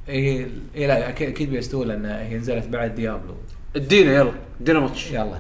[0.09, 0.46] اي
[0.76, 3.34] اي لا أكيد أكيد PS 2 لأن هي نزلت بعد Diablo
[3.76, 4.32] ادينا يلا.
[4.61, 5.11] ادينا ماتش.
[5.11, 5.38] يلا.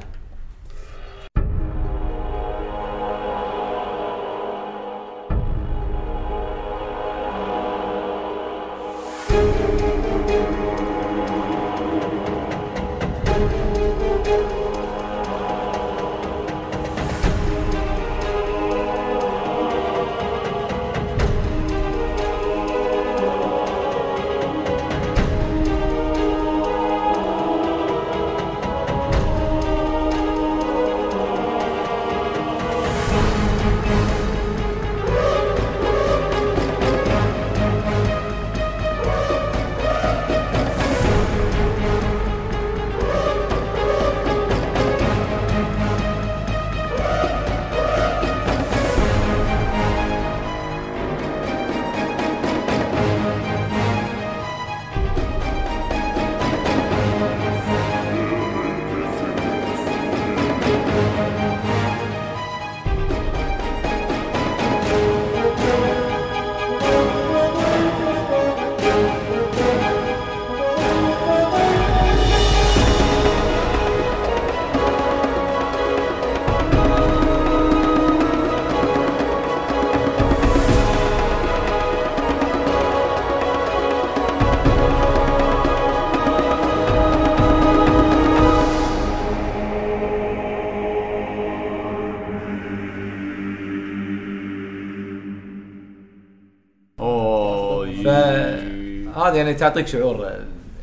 [99.50, 100.30] يعني تعطيك شعور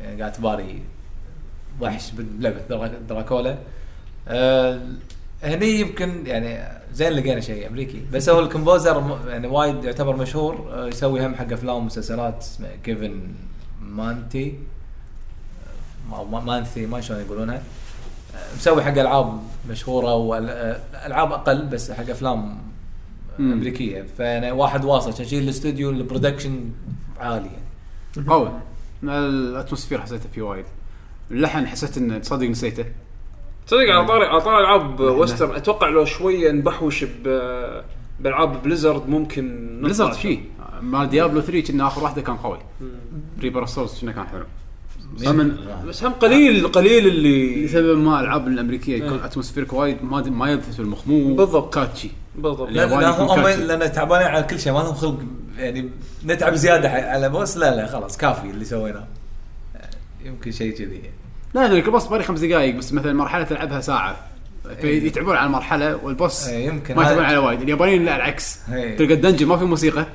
[0.02, 0.82] يعني قاعد تباري
[1.80, 3.58] وحش بلعبه درا- دراكولا.
[4.28, 4.80] آه
[5.42, 8.02] هني يمكن يعني زين لقينا شيء أمريكي.
[8.12, 12.68] بس هو ال composer يعني وايد يعتبر مشهور آه يسوي هم حق أفلام ومسلسلات اسمه
[12.84, 13.20] Kevin
[13.82, 14.54] Manthei
[16.10, 17.62] آه، ما- ما Manthei ما شلون يقولونها
[18.34, 19.40] آه، مسوي حق ألعاب
[19.70, 22.58] مشهورة والعاب أقل بس حق أفلام.
[23.40, 24.04] أمريكية.
[24.18, 26.70] فانا واحد واصل عشان الاستوديو ال production
[27.20, 27.67] عالي يعني.
[28.28, 28.52] قوي.
[29.02, 30.64] ال atmosphere حسيته فيه وايد.
[31.30, 32.84] اللحن حسيت إنه تصدق نسيته.
[33.66, 37.22] تصدق على طاري على طاري العاب western أتوقع لو شوية نبحوش ب
[38.20, 39.82] بألعاب Blizzard ممكن نطلع.
[39.82, 40.40] Blizzard فيه.
[40.82, 42.58] مال Diablo 3 كنا آخر واحدة كان قوي.
[43.40, 44.44] Reaper Souls كنا كان حلو.
[45.32, 45.56] من
[45.88, 50.64] بس هم قليل قليل اللي لسبب ما الالعاب الأمريكية يكون atmospheric وايد ما ما يضبط
[50.64, 51.74] في المخ مو بالضبط.
[51.74, 52.10] catchy.
[52.42, 52.68] بالضبط.
[52.70, 53.62] لا لا هم catchy.
[53.64, 55.18] لأن تعبانين على كل شيء ما لهم خلق
[55.58, 55.90] يعني
[56.26, 59.04] نتعب زيادة على boss لا لا خلاص كافي اللي سويناه.
[60.24, 61.02] يمكن شيء كذي.
[61.54, 64.16] لا لأن ال boss باري خمس دقائق بس مثلا مرحلة تلعبها ساعة.
[64.80, 67.62] فيتعبون على المرحلة وال boss إيه، يمكن ما يتعبون على وايد.
[67.62, 68.58] اليابانيين لا العكس.
[68.72, 68.96] إيه.
[68.96, 70.06] تلقى ال dungeon ما في موسيقى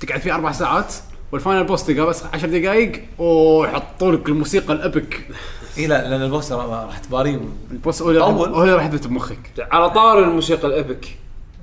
[0.00, 0.94] تقعد فيه أربع ساعات
[1.32, 5.20] وال final boss تلقى بس 10 دقائق ويحطوا لك الموسيقى ال epic.
[5.78, 7.40] اي لا لأن ال boss را- راح تباريه.
[7.70, 8.02] البوس.
[8.02, 8.10] هو
[8.62, 9.38] اللي راح يثبت بمخك.
[9.72, 11.06] على طار الموسيقى الأبك.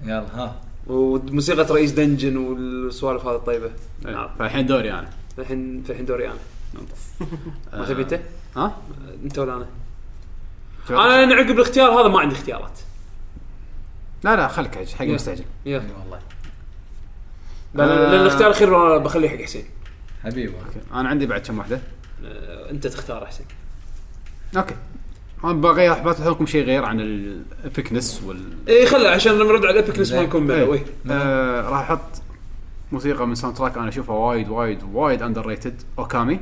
[0.04, 0.56] يلا ها.
[0.88, 3.72] وموسيقى رئيس دنجن والسوالف هذه الطيبة.
[4.02, 5.10] نعم فالحين دوري أنا.
[5.40, 6.38] الحين الحين دوري أنا.
[7.74, 8.20] ما تبي انت؟
[8.56, 8.78] ها؟
[9.24, 9.68] أنت ولا أنا؟
[10.90, 12.80] أنا أنا عقب الاختيار هذا ما عندي اختيارات.
[14.24, 16.20] لا لا خليك حق مستعجل يلا اي والله.
[17.74, 18.12] لأن آه.
[18.12, 19.66] لأن الاختيار الاخير بخليه حق حسين.
[20.24, 20.54] حبيبي.
[20.94, 21.82] أنا عندي بعد كم واحدة؟
[22.26, 23.44] آه، أنت تختار احسن
[24.58, 24.76] okay.
[25.44, 29.66] أنا بغير بطلع لكم شيء غير عن ال epicness وال اي خله عشان لما نرد
[29.66, 30.58] على ال epicness ما يكون إيه.
[30.66, 30.82] ملوي
[31.12, 32.22] آه راح أحط
[32.92, 36.40] موسيقى من soundtrack أنا أشوفها وايد وايد وايد underrated Okami.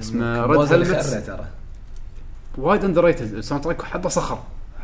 [0.00, 1.40] اسمه Red Helm
[2.58, 4.38] وايد underrated ال soundtrack حده صخر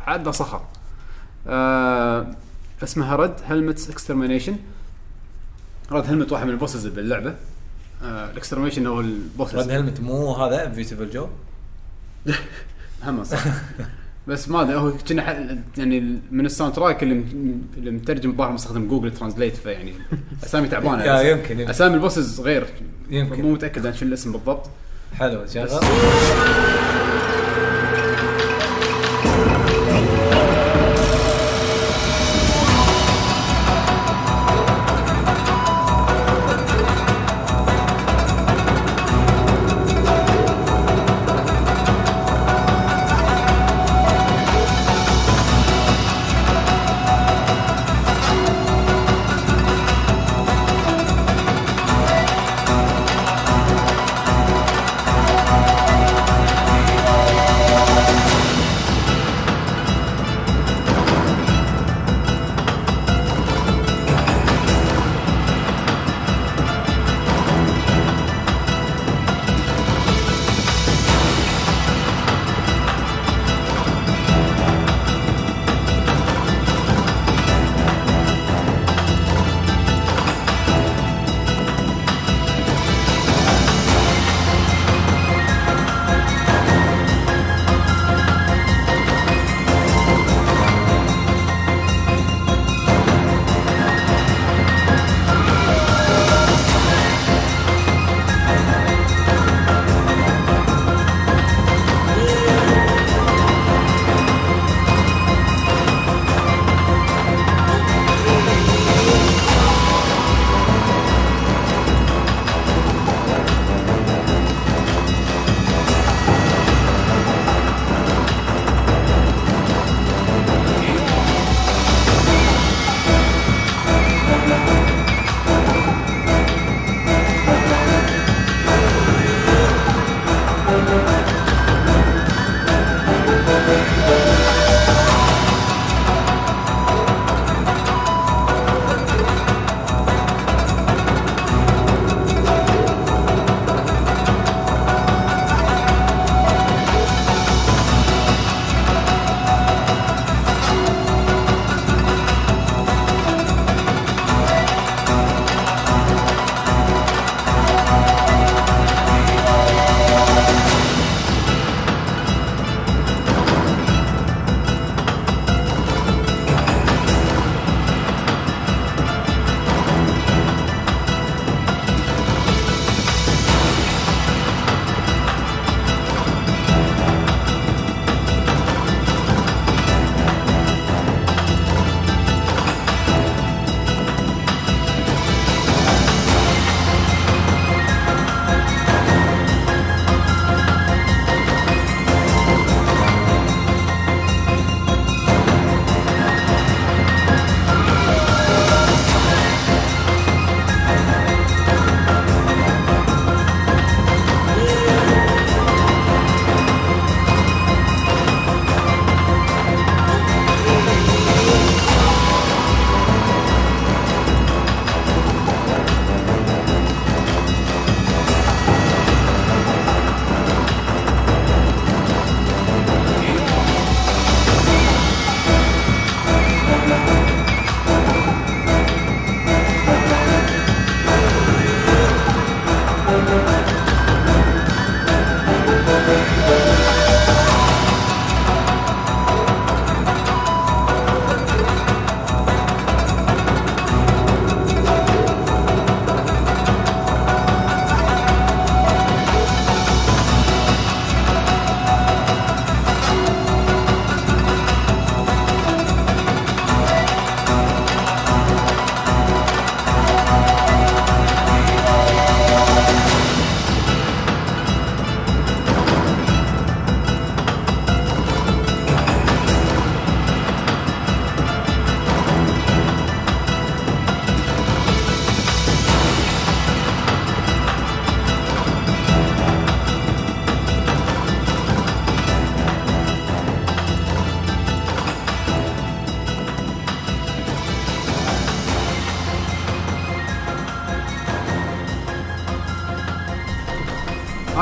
[0.05, 0.61] حده صخر.
[1.47, 2.27] آه
[2.83, 4.55] اسمها Red Helm Extermination
[5.91, 7.35] Red Helm واحد من ال bosses باللعبة.
[8.03, 11.27] آه ال extermination هو ال bosses Red Helm مو هذا؟ Viewtiful Joe
[13.09, 13.43] هم صح.
[14.27, 17.23] بس ما أدري هو كنا يعني من ال soundtrack اللي
[17.77, 19.93] اللي مترجم الظاهر مستخدم Google Translate فيعني
[20.43, 21.03] أسامي تعبانة.
[21.09, 22.65] يا يمكن يمكن, أسامي ال bosses غير.
[23.09, 23.41] يمكن.
[23.41, 24.69] مو متأكد عن شو الاسم بالضبط.
[25.13, 25.69] حلو شغل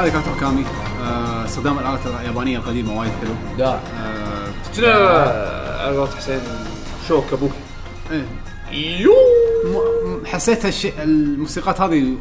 [0.01, 0.65] هذه كانت Okami
[1.01, 3.57] آه، استخدام الآلات اليابانية القديمة وايد حلو.
[3.57, 4.93] لا آه، كنا
[5.79, 6.39] على قولة حسين
[7.07, 7.51] شوك أبوك
[8.11, 8.25] إيه.
[8.99, 9.13] يو!
[10.25, 12.15] حسيت هالشيء الموسيقات هذه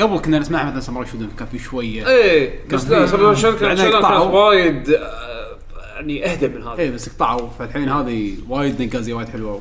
[0.00, 2.08] قبل كنا نسمعها مثلا Samurai Shodown كان في شوية.
[2.08, 4.04] إيه بس لا صراحة شوك بعدين كانت.
[4.04, 5.56] وايد آه،
[5.94, 6.78] يعني أهدى من هذا.
[6.78, 7.48] إيه بس قطعوا.
[7.58, 9.60] فالحين هذه وايد نقازيه وايد حلوة.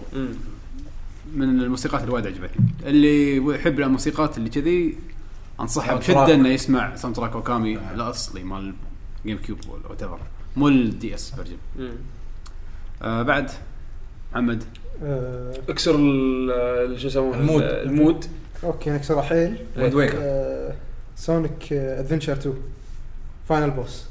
[1.36, 2.66] من الموسيقات اللي وايد عجبتني.
[2.86, 4.98] اللي يحب الموسيقات اللي كذي
[5.62, 6.34] أنصحه بشدة.
[6.34, 8.74] إنه يسمع soundtrack Okami الاصلي مال
[9.26, 10.20] GameCube ولا whatever
[10.56, 11.58] مو ال DS version.
[13.02, 13.52] آه بعد
[14.32, 14.64] محمد.
[15.04, 15.94] آه، اكسر
[16.98, 17.64] شو يسمونه؟ ال mood.
[17.64, 18.26] ال mood.
[18.64, 20.74] okay نكسر الحين Wind Waker
[21.16, 22.56] Sonic Adventure 2
[23.50, 24.06] final boss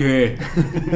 [0.00, 0.36] okay.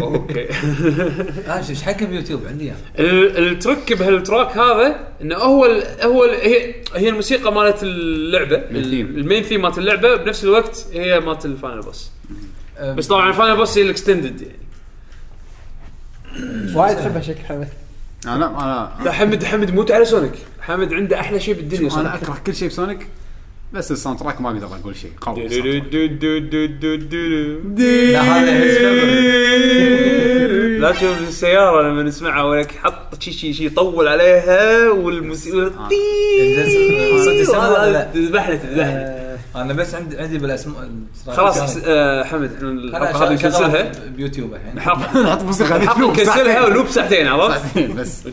[0.02, 0.48] okay.
[1.48, 2.74] آه إيش حكى بيوتيوب عندي إياه.
[2.98, 7.82] ال- ال track بهال track هذا إنه هو ال هو ال هي هي الموسيقى مالت
[7.82, 8.56] اللعبة.
[8.56, 9.62] ال main theme.
[9.62, 10.16] مالت اللعبة.
[10.16, 12.10] بنفس الوقت هي مالت ال final boss
[12.82, 14.58] بس طبعا ال final boss هي ال extended يعني
[16.76, 17.68] وايد أحبها شكل حمد.
[18.26, 20.32] أنا أنا لا حمد حمد موت على Sonic.
[20.60, 23.06] حمد عنده أحلى شيء بالدنيا أنا أكره كل شيء ب Sonic.
[23.72, 25.48] بس ال soundtrack ما أقدر أقول شيء قوي.
[28.12, 28.78] لا هذا his
[30.80, 35.70] لا تشوف السياره لما نسمعها ولك حط شي شي شي يطول عليها والموسيقى
[38.14, 40.88] تذبحنا آه، أنا بس عندي عندي بالاسماء
[41.26, 41.60] خلاص
[42.26, 46.64] حمد إحنا الحلقة هذه نكنسلها بيوتيوب الحين نحط موسيقى نكنسلها.
[46.64, 48.24] ولوب ساعتين عرفت؟ ساعتين بس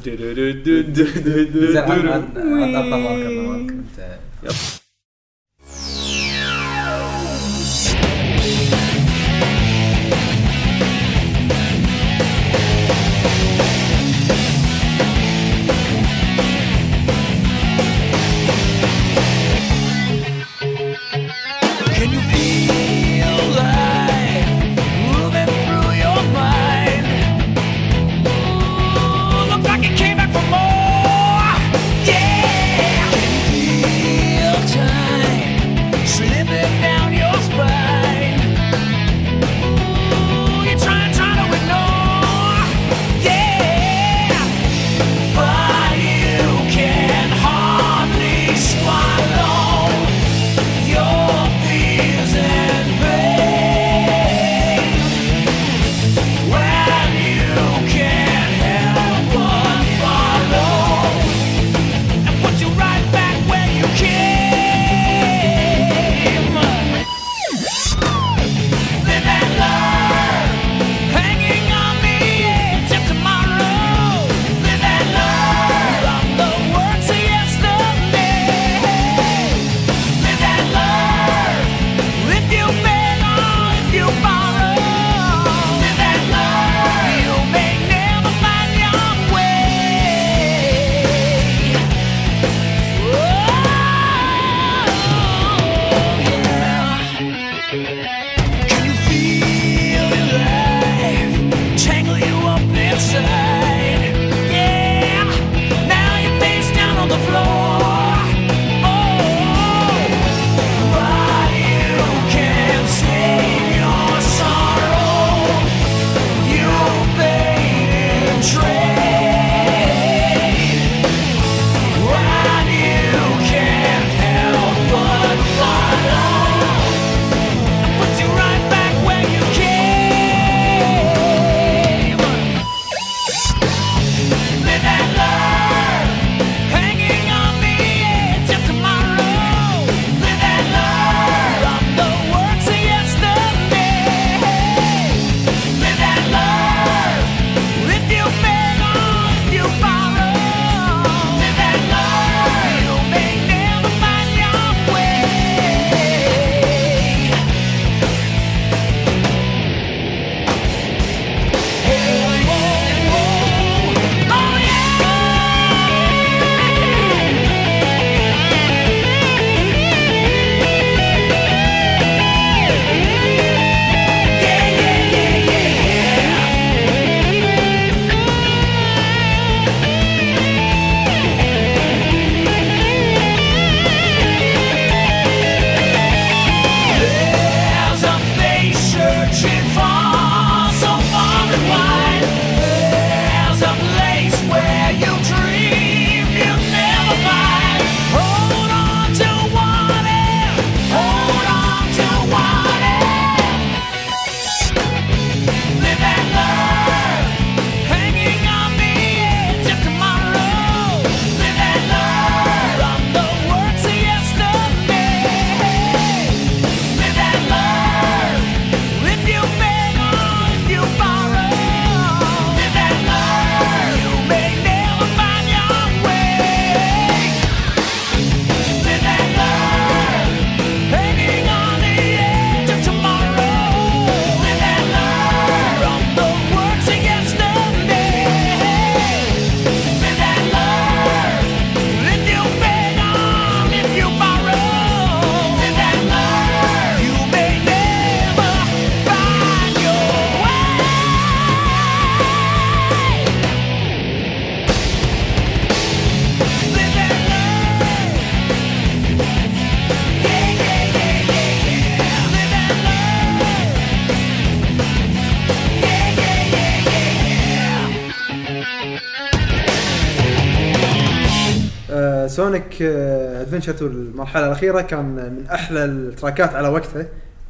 [273.70, 277.06] 2 المرحلة الأخيرة كان من أحلى ال tracks على وقتها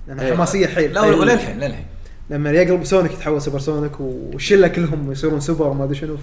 [0.07, 0.33] لأنها إيه.
[0.33, 0.93] حماسية حيل.
[0.93, 1.85] لا وللحين للحين.
[2.29, 6.17] لما يقلب Sonic يتحول Super Sonic والشله كلهم يصيرون سوبر وما أدري شنو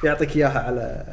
[0.00, 1.04] فيعطيك إياها على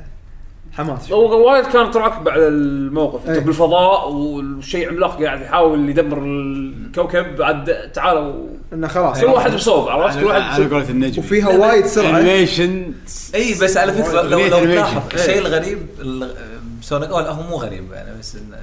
[0.73, 1.11] حماس.
[1.11, 3.27] هو وايد كان track بعد الموقف.
[3.27, 3.45] انت إيه.
[3.45, 8.47] بالفضاء والشيء عملاق قاعد يحاول يدمر الكوكب بعد تعالوا.
[8.73, 9.21] إنه خلاص.
[9.21, 11.19] كل واحد بصوب عرفت؟ كل واحد على قولة النجم.
[11.23, 12.19] وفيها وايد سرعة.
[12.19, 12.91] animation
[13.35, 14.47] اي بس على فكرة لو لو.
[14.47, 15.19] تلاحظ إيه.
[15.19, 18.57] الشيء الغريب ال- Sonic أو لا هو مو غريب يعني بس انه.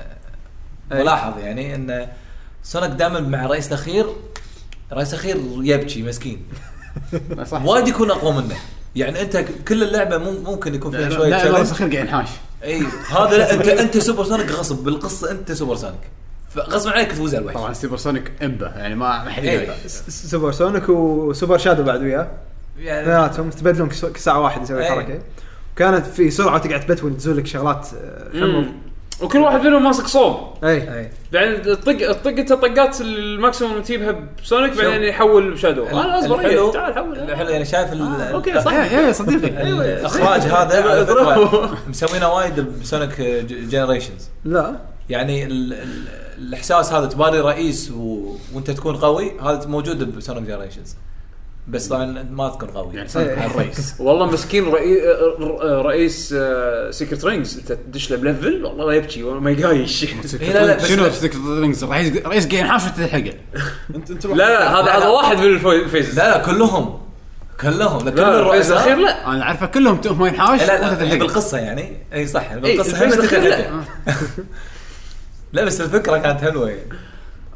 [0.90, 2.08] ملاحظ يعني إن
[2.62, 4.06] Sonic دائما مع الرئيس الأخير
[4.92, 6.42] الرئيس الأخير يبكي مسكين.
[7.50, 7.64] صح.
[7.64, 8.56] وايد يكون أقوى منه.
[8.96, 9.36] يعني أنت
[9.68, 11.60] كل اللعبة مم- ممكن يكون فيها شوية لا لا challenge.
[11.60, 12.28] بس اخير قاعد ينحاش.
[12.64, 14.84] إي هذا لا أنت أنت Super Sonic غصب.
[14.84, 16.01] بالقصة أنت Super Sonic.
[16.50, 17.56] فغصب عليك تفوز على الوحش.
[17.56, 19.44] طبعا Super Sonic إمبا يعني ما حد.
[19.44, 19.74] يقدر
[20.08, 22.30] سوبر سونيك وسوبر شادو بعد وياه.
[22.78, 25.22] يعني اثنيناتهم تبدلون كس- كل ساعه واحد يسوي إيه.
[25.77, 28.64] كانت في سرعة تقعد تبتون تزول لك شغلات آه، حمر.
[29.22, 30.99] وكل واحد منهم ماسك صوب أي.
[30.99, 31.11] أي.
[31.33, 35.87] بعدين تطق تطق أنت طقات الماكسيموم تجيبها بسونيك بعدين يحول بشادو.
[35.87, 36.35] أنا أصبر.
[36.41, 36.66] الحلو.
[36.66, 38.72] إيه، تعال حول الحلو يعني شايف ال- آه، أوكي، صح.
[38.72, 41.07] اي اي صدقني الاخراج هذا على.
[41.07, 43.20] فكرة مسوينه وايد بسونيك
[43.51, 44.77] جنريشنز لا.
[45.11, 46.05] يعني ال ال
[46.39, 48.35] الإحساس هذا تباري رئيس و...
[48.55, 50.97] وأنت تكون قوي هذا موجود ب Sonic Generations
[51.68, 53.46] بس طبعا ما تكون قوي يعني إيه.
[53.46, 53.94] الرئيس.
[54.00, 54.96] والله مسكين رئي...
[55.40, 56.34] ر- رئيس
[56.90, 60.04] Secret Rings أنت تدش له ب level؟ والله يبكي ما يقايش.
[60.40, 63.32] إيه، شنو Secret Rings رئيس رئيس قاعد ينحاش تلحقه
[63.94, 67.00] انت أنت لا لا هذا هذا واحد من ال phase لا لا كلهم.
[67.60, 68.04] كلهم.
[68.04, 69.26] لا كل الرؤساء الاخير لا.
[69.26, 71.96] أنا أعرفه كلهم تهم ينحاش لا لا بالقصة يعني.
[72.14, 73.06] إي صح إي، بالقصة.
[75.52, 76.88] لا بس الفكرة كانت حلوة يعني.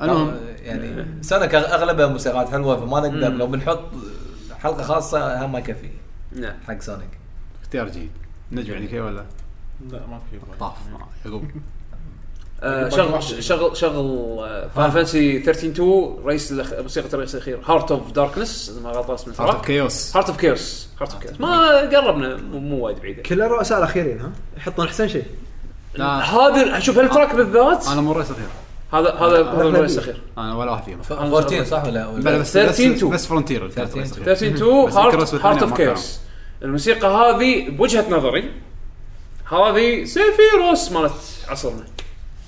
[0.03, 3.81] المهم يعني Sonic اغلبها موسيقات حلوة فما نقدر لو بنحط
[4.59, 5.91] حلقة خاصة هم ما يكفي.
[6.33, 6.55] نعم.
[6.69, 7.11] حق Sonic.
[7.63, 8.11] اختيار جيد.
[8.53, 9.25] نجم عندك ولا؟
[9.91, 10.73] لا ما في طاف
[11.25, 11.45] يعقوب
[12.63, 14.39] آه، شغل شغل شغل
[14.77, 19.33] Final Fantasy 13 2 رئيس موسيقى الرئيس الأخير Heart of Darkness إذا ما غلط اسم
[19.39, 23.23] Heart of Chaos Heart of Chaos Heart of Chaos ما قربنا مو, مو وايد بعيدة.
[23.23, 25.25] كل الرؤساء الأخيرين ها؟ يحطون احسن شيء.
[25.95, 28.49] لا هذا شوف هال track بالذات أنا مو الرئيس الأخير.
[28.93, 29.63] هذا هذا هذا.
[29.63, 30.21] الرئيس الأخير.
[30.39, 31.01] أنا ولا واحد فيهم.
[31.11, 34.87] 14 صح ولا بلا بس 13 بس, فرونتير 13 13 2
[35.19, 36.21] بس Heart of ما Chaos
[36.63, 38.51] الموسيقى هذه بوجهة نظري
[39.53, 41.13] هذه Sephiroth مالت
[41.49, 41.85] عصرنا.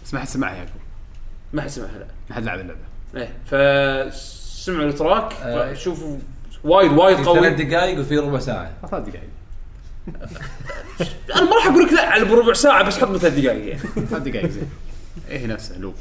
[0.05, 0.80] بس ما حد سمعها يعقوب
[1.53, 2.07] ما حد سمعها لا.
[2.30, 2.80] ما حد لعب اللعبه
[3.16, 5.32] إيه فسمعوا ال track.
[5.43, 5.74] آه.
[5.74, 6.18] شوفوا
[6.64, 7.41] وايد وايد قوي.
[7.41, 8.72] ثلاث دقائق وفي ربع ساعة.
[8.91, 9.28] ثلاث دقائق
[11.36, 14.22] أنا ما راح أقول لك لا على بربع ساعة بس حط ثلاث دقائق يعني ثلاث
[14.22, 14.70] دقائق زين.
[15.28, 15.95] إيه نفسه loop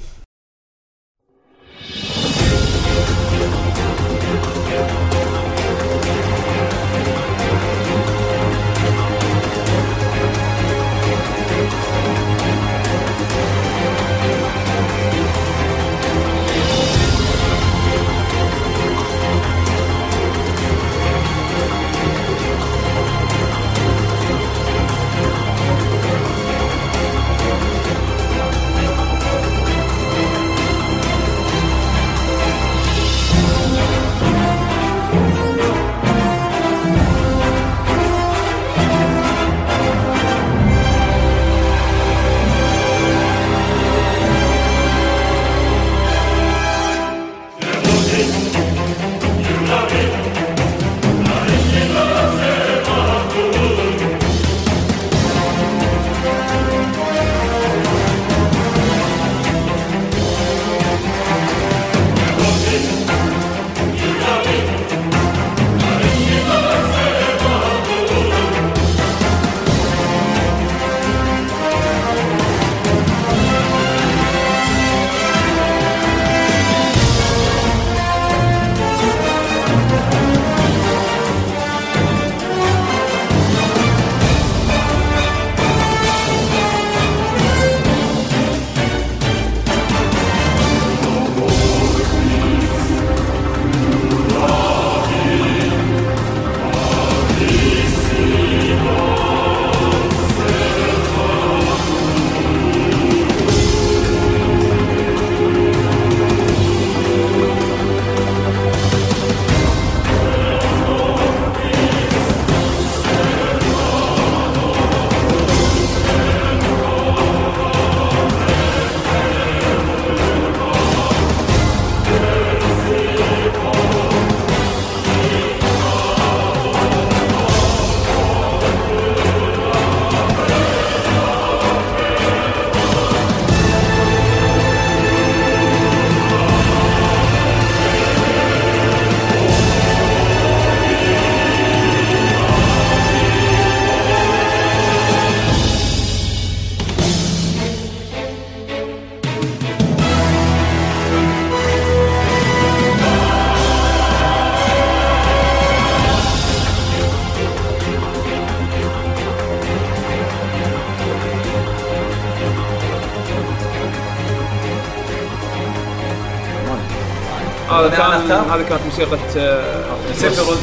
[167.72, 168.56] هذا كان أختار.
[168.56, 170.58] هذه كانت موسيقى آه، سيفيروس.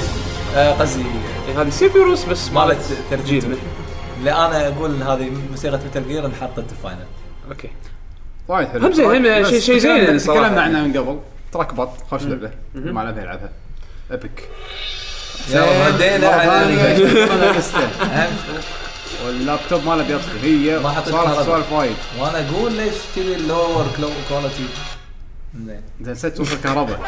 [0.57, 1.05] آه، قصدي.
[1.49, 2.79] إيه، هذه سيفيروس بس مالت
[3.11, 3.41] ترجيل.
[3.41, 3.57] جيل
[4.19, 7.07] اللي أنا أقول هذه موسيقى متل جير انحطت الفاينل
[7.49, 7.69] أوكي.
[8.49, 8.87] وايد حلو.
[8.87, 11.19] هم زين، شيء- شيء زين تكلمنا- عنها من قبل.
[11.53, 12.51] تراك بط خوش لعبة.
[12.75, 13.51] ما لعبها يلعبها
[15.89, 16.77] ردينا على
[19.27, 21.15] واللابتوب ماله بيطفي هي ما حطيت.
[21.45, 21.97] سوالف وايد.
[22.21, 23.87] وأنا أقول ليش كذي اللور
[24.29, 24.65] quality
[25.67, 25.81] زين.
[26.01, 27.01] زين نسيت توصل كهرباء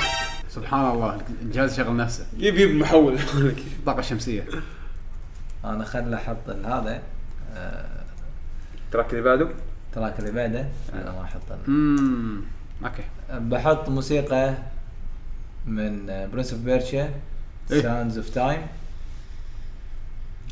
[0.50, 2.26] سبحان الله الجهاز يشغل نفسه.
[2.36, 3.18] يبي يبي محول.
[3.78, 4.44] الطاقه الشمسيه
[5.64, 7.02] أنا خل أحط هذا
[8.86, 9.48] ال track اللي بعده؟
[9.88, 10.68] ال track اللي بعده.
[10.94, 12.40] أنا ما أحط ال- امم
[12.84, 13.02] okay.
[13.30, 14.54] بحط موسيقى
[15.66, 17.10] من Prince of Persia.
[17.68, 18.66] Sands of Time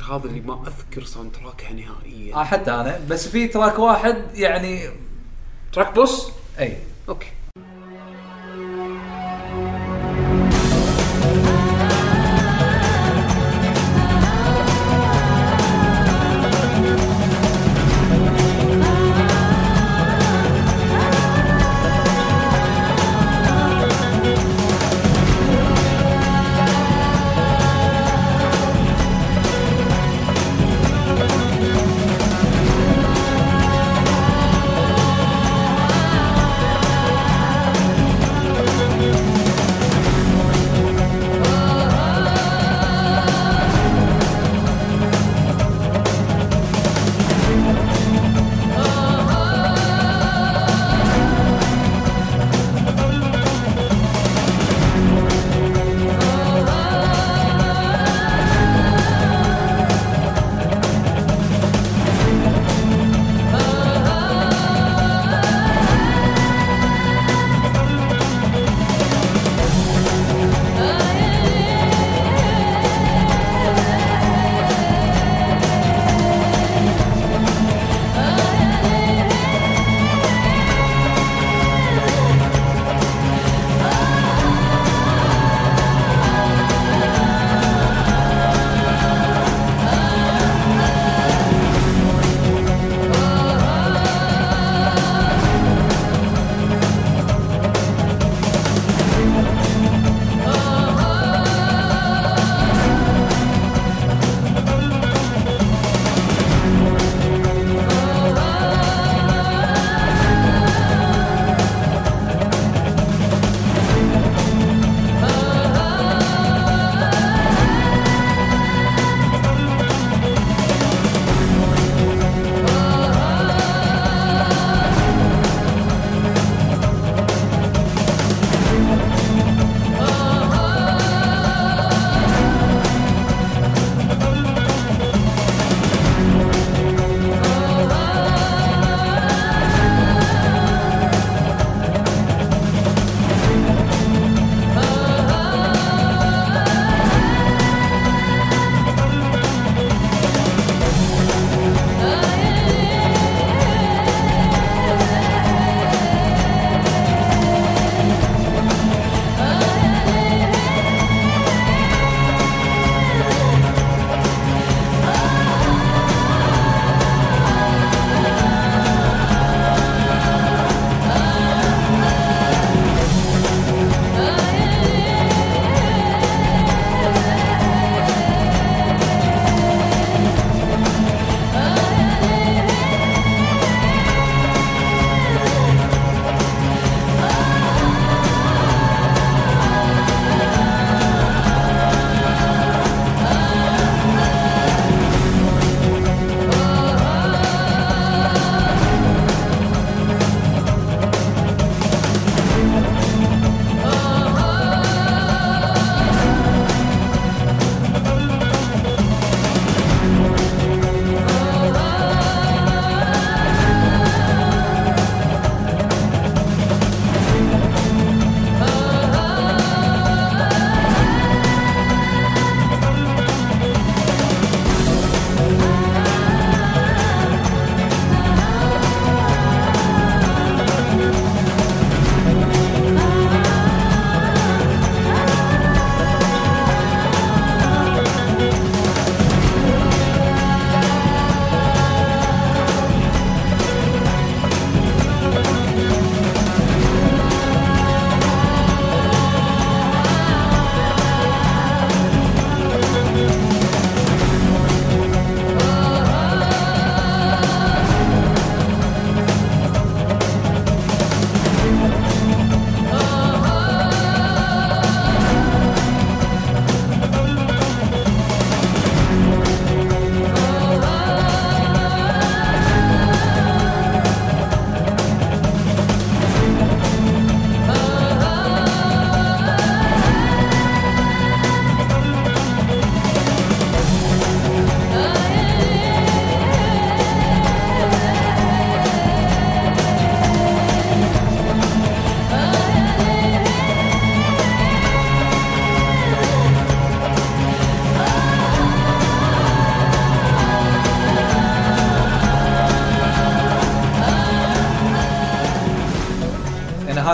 [0.09, 2.35] هذا اللي ما أذكر ساوند تراكها نهائيا.
[2.35, 2.99] آه حتى أنا.
[3.09, 4.89] بس في track واحد يعني
[5.73, 6.77] تراك بوس؟ اي
[7.09, 7.27] أوكي.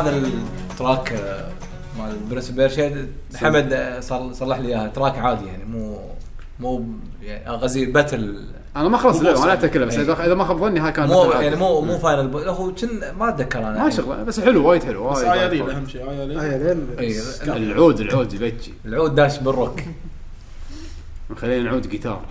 [0.08, 0.28] هذا
[0.72, 1.50] التراك آه،
[2.00, 4.88] مال برنس بيرشيد حمد آه، صل- صلح لي إياها.
[4.88, 5.98] تراك عادي يعني مو
[6.60, 6.86] مو
[7.24, 10.02] يعني قصدي باتل أنا ما خلصت مو اللعبه لعبتها كلها بس إيه.
[10.02, 11.56] إذا إذا ما خاب ظني هاي كانت مو يعني.
[11.56, 12.90] مو مو فاينل بو- هو كن
[13.20, 13.84] ما أتذكر أنا.
[13.84, 15.72] ما شغله بس حلو وايد حلو وايد ايا وايد ليل حلو.
[15.72, 19.80] اهم شيء ايا ليل هاي ليل اي العود العود يبكي العود داش بالروك.
[21.42, 22.22] خلينا نعود جيتار.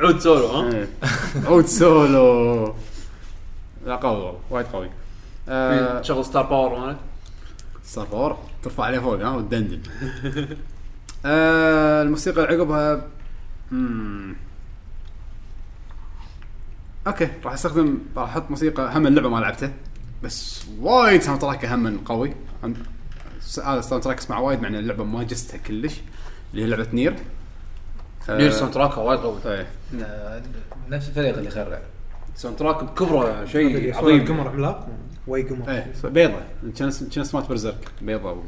[0.00, 0.88] عود سولو ها؟ إيه.
[1.46, 2.74] عود سولو.
[3.86, 4.90] لا قوي والله وايد قوي.
[5.48, 6.96] آه، شغل Star Power مالك.
[7.84, 9.80] Star Power؟ ترفع عليه فوق ها وتدندن
[11.26, 13.06] آه الموسيقى اللي عقبها
[13.70, 14.36] مم.
[17.06, 19.72] okay راح أستخدم راح أحط موسيقى هم اللعبة ما لعبته
[20.22, 22.34] بس وايد soundtrack هم قوي.
[23.64, 25.94] هذا ال soundtrack اسمع وايد مع ان اللعبة ما جستها كلش
[26.52, 27.16] اللي هي لعبة NieR.
[28.30, 29.38] آه، NieR soundtrack وايد قوي.
[29.46, 29.66] إيه.
[30.88, 31.80] نفس الفريق اللي خرع.
[32.34, 34.24] soundtrack بكبره شيء عظيم.
[34.28, 34.88] قمر عملاق؟
[35.28, 35.70] واي قمر.
[35.70, 36.40] إيه بيضة.
[36.78, 36.90] كان
[37.24, 38.42] سمات Berserk بيضة و...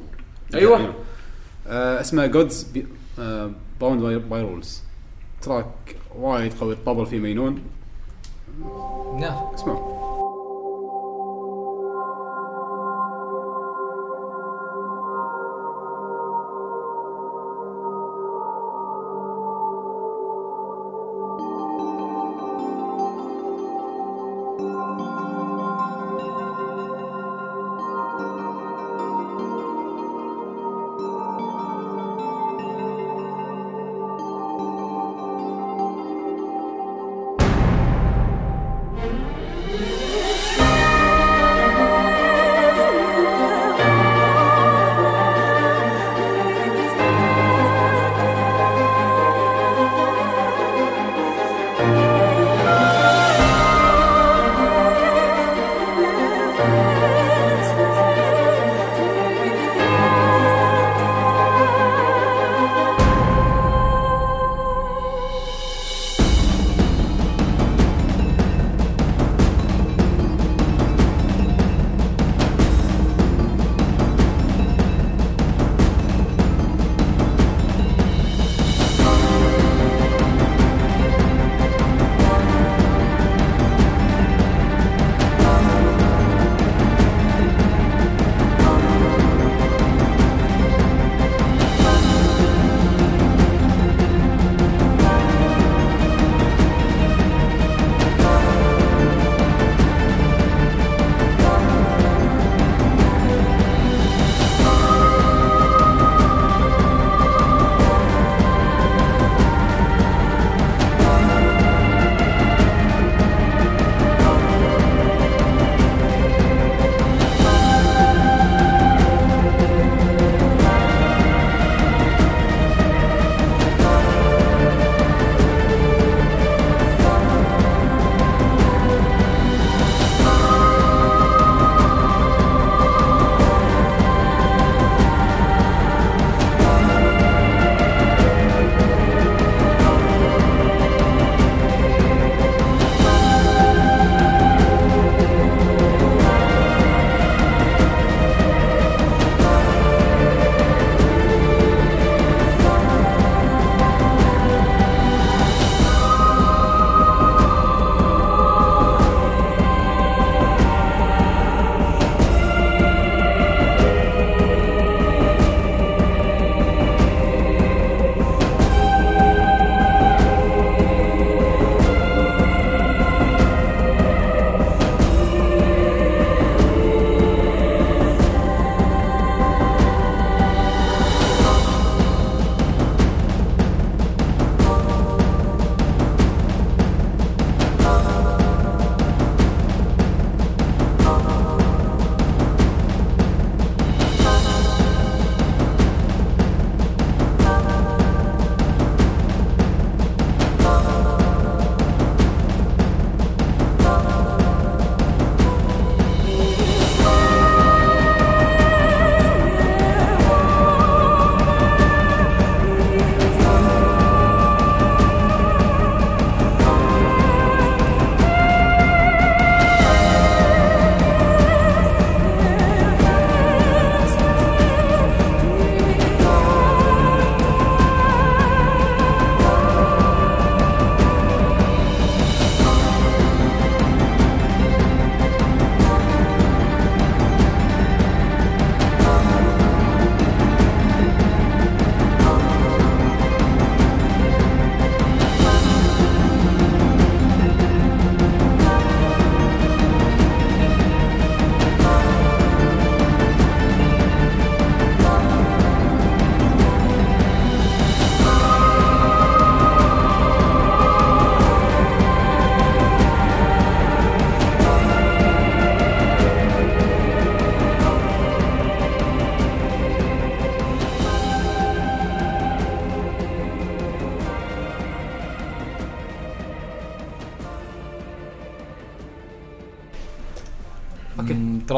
[0.54, 0.94] أيوة.
[1.66, 2.66] آه اسمه Gods
[3.80, 4.82] Bound by Rules
[5.42, 6.72] track وايد قوي.
[6.72, 7.62] الطبل فيه مينون.
[9.20, 9.54] نعم.
[9.54, 9.99] اسمعوا.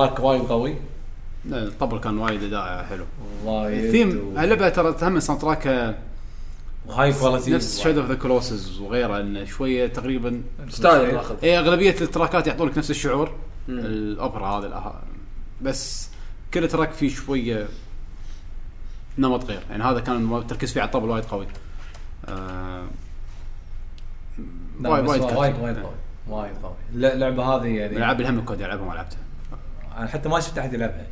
[0.07, 0.74] track وايد قوي.
[1.45, 3.05] لا، الطبل كان وايد إداء حلو.
[3.45, 5.97] وايد الثيم و- اللعبه ترى تهم soundtrack
[6.87, 11.19] وهاي quality نفس شادو اوف ذا كلوسز وغيره انه شوية تقريبا style.
[11.43, 13.35] اي أغلبية التراكات يعطونك نفس الشعور.
[13.69, 15.03] الأوبرا هذا
[15.62, 16.11] بس
[16.55, 17.69] كل track فيه شوية
[19.19, 19.61] نمط غير.
[19.70, 21.47] يعني هذا كان التركيز فيه على الطبل وايد قوي.
[22.29, 22.85] آه
[24.85, 25.57] وايد وايد وايد.
[25.61, 25.95] وايد قوي.
[26.29, 26.74] وايد قوي.
[26.95, 29.19] اللعبه هذه يعني الالعاب الهم ودي العبها ما لعبتها
[29.98, 31.06] أنا حتى ما شفت أحد يلعبها.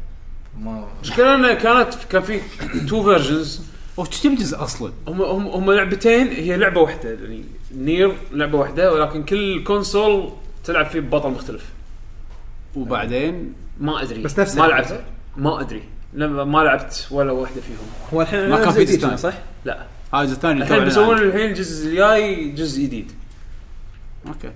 [0.59, 2.41] ما المشكلة انه كانت كان في
[2.89, 3.63] two versions
[3.97, 7.45] وش كم جزء أصلا؟ هم هم هم لعبتين هي لعبة واحدة يعني
[7.77, 10.33] NieR لعبة واحدة ولكن كل console
[10.65, 11.65] تلعب فيه ببطل مختلف.
[12.77, 14.23] وبعدين ما أدري.
[14.23, 15.05] بس نفس ما اللعبة، لعبت
[15.37, 15.83] ما أدري.
[16.15, 17.87] لما ما لعبت ولا واحدة فيهم.
[18.15, 19.21] هو الحين ما كان في جديد ديستانس.
[19.21, 19.35] صح؟
[19.65, 19.87] لا.
[20.15, 23.13] هذا الجزء الثاني الحين بيسوون الحين الجزء الجاي جزء جديد.
[24.27, 24.51] okay.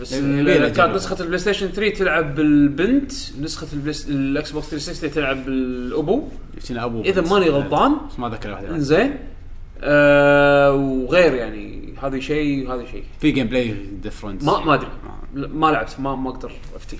[0.00, 0.94] بس له كانت.
[0.94, 3.66] نسخة ال PlayStation 3 تلعب بالبنت نسخة
[4.08, 6.28] ال Xbox 360 تلعب بالأبو.
[6.70, 7.20] أبو إذا.
[7.20, 7.96] ماني غلطان.
[8.10, 9.14] بس ما ذكر واحدة إنزين.
[9.82, 13.04] آه وغير يعني هذا شيء وهذا شيء.
[13.20, 14.88] في gameplay difference ما ما أدري.
[15.34, 16.98] لا، ما لعبت ما ما أقدر أفتي.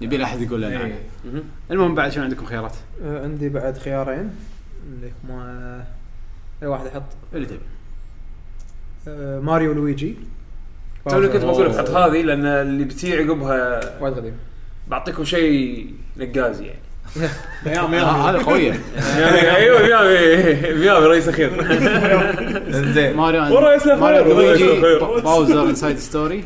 [0.00, 0.92] يبي له أحد يقول لنا.
[1.24, 1.42] مهم.
[1.70, 4.30] المهم بعد شنو عندكم خيارات؟ آه، عندي بعد خيارين.
[4.86, 5.84] اللي هما
[6.62, 7.02] أي واحد أحط
[7.34, 7.58] اللي تبي.
[9.08, 10.16] آه، Mario Luigi.
[11.08, 11.78] توني كنت بقول لك.
[11.78, 14.36] حط هذه لأن اللي بتي عقبها وايد قديم
[14.88, 15.86] بعطيكم شيء
[16.16, 16.78] نقاز يعني
[17.66, 18.80] ميامي آه، هذا قويه
[19.56, 21.50] أيوه ميامي ميامي رئيس اخير
[22.68, 23.96] انزين ماريو الأخير.
[23.96, 24.98] ماريو لويجي.
[25.22, 26.44] باوزر انسايد ستوري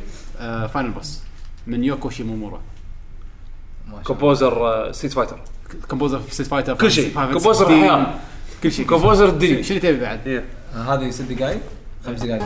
[0.75, 1.21] فاينل بوس
[1.67, 2.61] من Yoko Shimomura.
[4.05, 5.39] composer Street Fighter
[5.89, 7.13] composer Street Fighter كل شيء.
[7.15, 8.07] composer الحياة.
[8.63, 9.63] كل شيء composer الدنيا.
[9.63, 10.45] شنو تبي بعد؟
[10.75, 11.61] هذه ست دقائق
[12.07, 12.43] خمس دقائق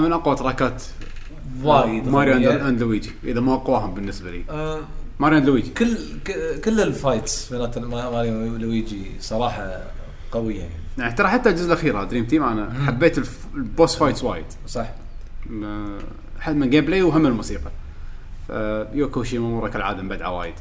[0.00, 0.82] صراحة من أقوى تراكات
[1.62, 2.08] وايد.
[2.08, 2.50] Mario.
[2.50, 4.44] and Luigi إذا ما أقواهم بالنسبة لي.
[4.50, 4.80] آه،
[5.18, 5.70] Mario and Luigi.
[5.70, 9.80] كل ك- كل ال fights بينات Ma- Mario و Luigi صراحة
[10.32, 10.72] قوية يعني.
[10.98, 14.44] يعني ترى حتى الجزء الأخير Dream Team أنا حبيت الف- ال boss fights وايد.
[14.66, 14.86] صح.
[15.50, 15.98] م-
[16.40, 17.70] حد من gameplay وهم الموسيقى.
[18.48, 18.52] ف-
[18.94, 20.54] Yoko Shimomura كالعادة مبدعة وايد.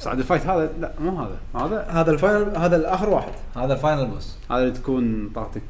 [0.00, 1.38] بس عاد ال fight هذا لا مو هذا.
[1.54, 3.32] هذا هذا ال final هذا الآخر واحد.
[3.56, 5.62] هذا ال final boss هذا اللي تكون طاقتك.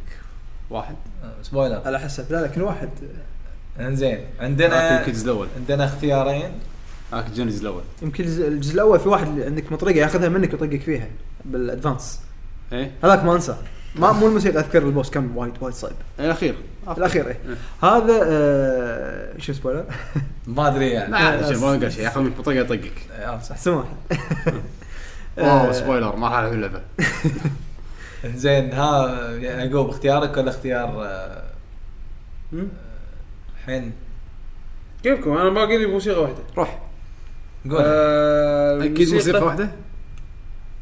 [0.73, 0.95] واحد.
[1.25, 1.83] آه، spoiler.
[1.87, 2.33] على حسب.
[2.33, 2.89] لا لا كل واحد.
[3.81, 5.49] انزين عندنا الجزء الأول.
[5.57, 6.53] عندنا اختيارين.
[7.13, 7.83] هاك الجزء الأول.
[8.03, 11.09] يمكن الجزء- الأول في واحد عندك مطرقة ياخذها منك ويطقك فيها
[11.45, 12.21] بال Advance.
[12.73, 13.57] إيه؟ هذاك ما أنسى.
[13.97, 15.93] ما مو الموسيقى أذكر ال boss كان وايد وايد صعب.
[16.21, 16.55] الأخير.
[16.99, 17.39] الأخير إيه.
[17.83, 19.85] هذا آه شو spoiler
[20.47, 21.11] ما أدري يعني.
[21.13, 21.19] ما
[21.69, 22.05] قال شيء.
[22.05, 22.93] ياخذ من بطاقه يطقك.
[23.13, 23.85] آه، صح سمح
[25.39, 26.81] wow spoiler ما راح العب اللعبه
[28.27, 31.43] زين ها يعقوب اختيارك ولا اختيار آه،
[33.59, 33.93] الحين
[35.03, 36.37] كيفكم؟ أنا باقي لي موسيقى واحدة.
[36.57, 36.83] روح.
[37.71, 37.83] قول.
[37.85, 39.71] آه أكيد موسيقى واحدة؟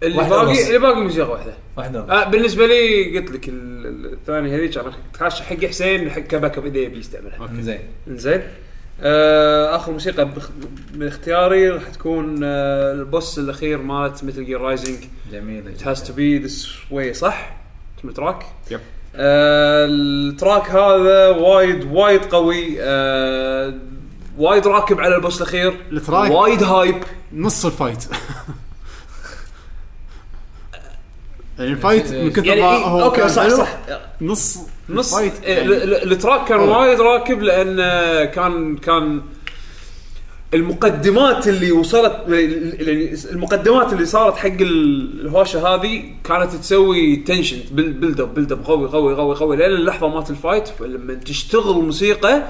[0.03, 0.67] اللي باقي.
[0.67, 1.55] اللي باقي موسيقى واحدة.
[1.77, 2.01] واحدة.
[2.01, 6.59] آه بالنسبة لي قلت لك ال- ال- الثاني هذيك أنا تحاش حق حسين حق ك
[6.59, 7.81] backup اذا يبي يستعملها زين.
[8.09, 8.49] زين آه
[9.75, 10.51] آخر موسيقى بخ...
[10.95, 14.99] من اختياري راح تكون آه ال boss الأخير مالت Metal Gear Rising
[15.33, 17.57] جميله It has to be this way صح؟
[18.01, 18.81] اسمه track؟ yep
[19.17, 22.77] آه ال track هذا وايد وايد قوي.
[22.81, 23.75] آه
[24.39, 25.77] وايد راكب على ال boss الأخير.
[25.93, 26.31] ال track.
[26.31, 28.05] وايد hype نص ال fight.
[31.59, 33.79] يعني ال fight من كثر يعني ما إيه، هو okay صح صح.
[34.21, 34.59] نص
[34.95, 36.61] نص إيه، ال- ال- ال track كان.
[36.61, 39.21] وايد راكب لأن آه، كان كان
[40.55, 48.21] المقدمات اللي وصلت يعني المقدمات اللي صارت حق ال- الهوشة هذه كانت تسوي tension build
[48.21, 52.43] up build up قوي قوي قوي قوي لين اللحظة مالت ال fight لما تشتغل موسيقى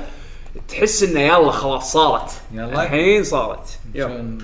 [0.69, 2.83] تحس إنه يلا خلاص صارت يلا.
[2.83, 4.39] الحين صارت يلا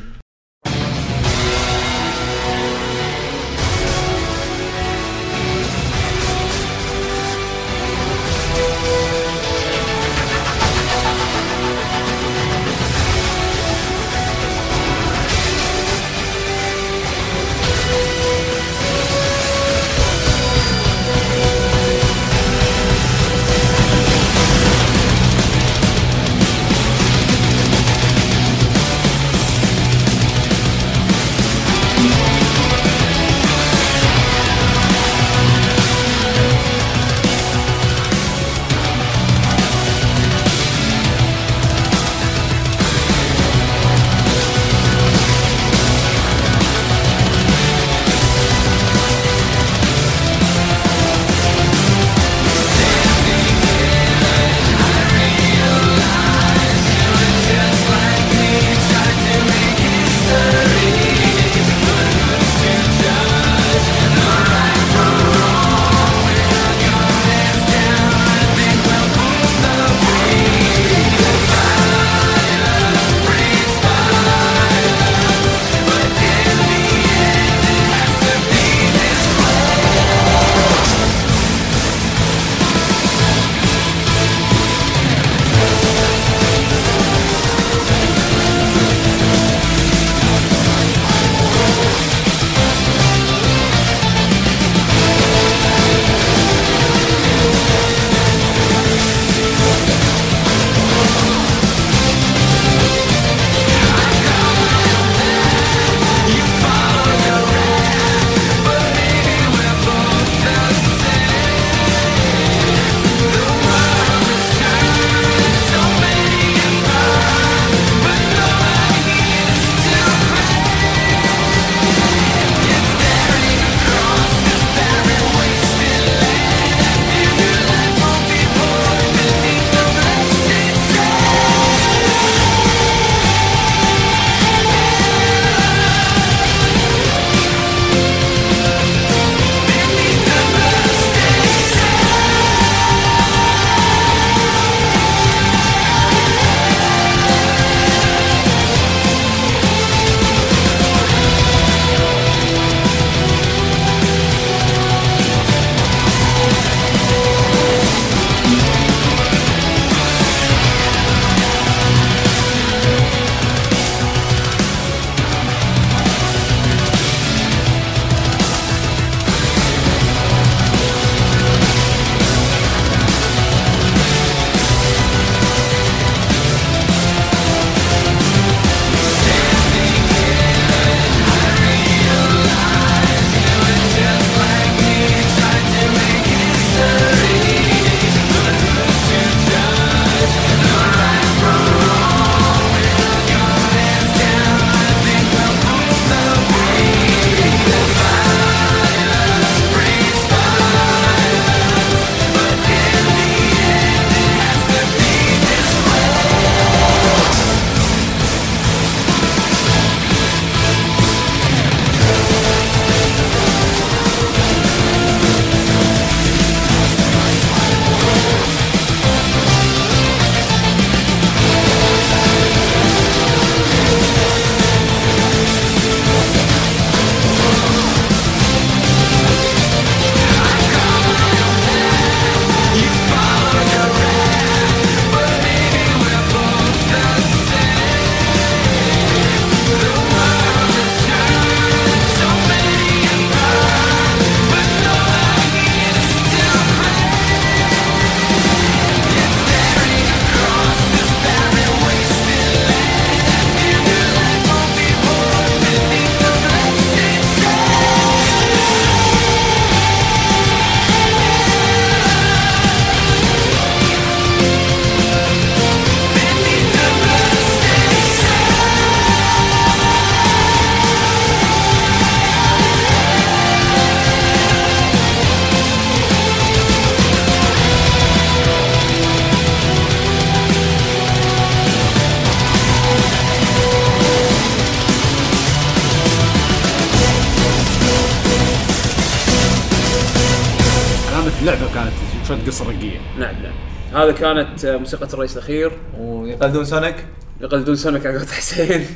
[294.07, 295.73] هذا كانت موسيقى الرئيس الأخير.
[295.99, 297.07] ويقلدون Sonic؟
[297.41, 298.87] يقلدون Sonic على قولة حسين.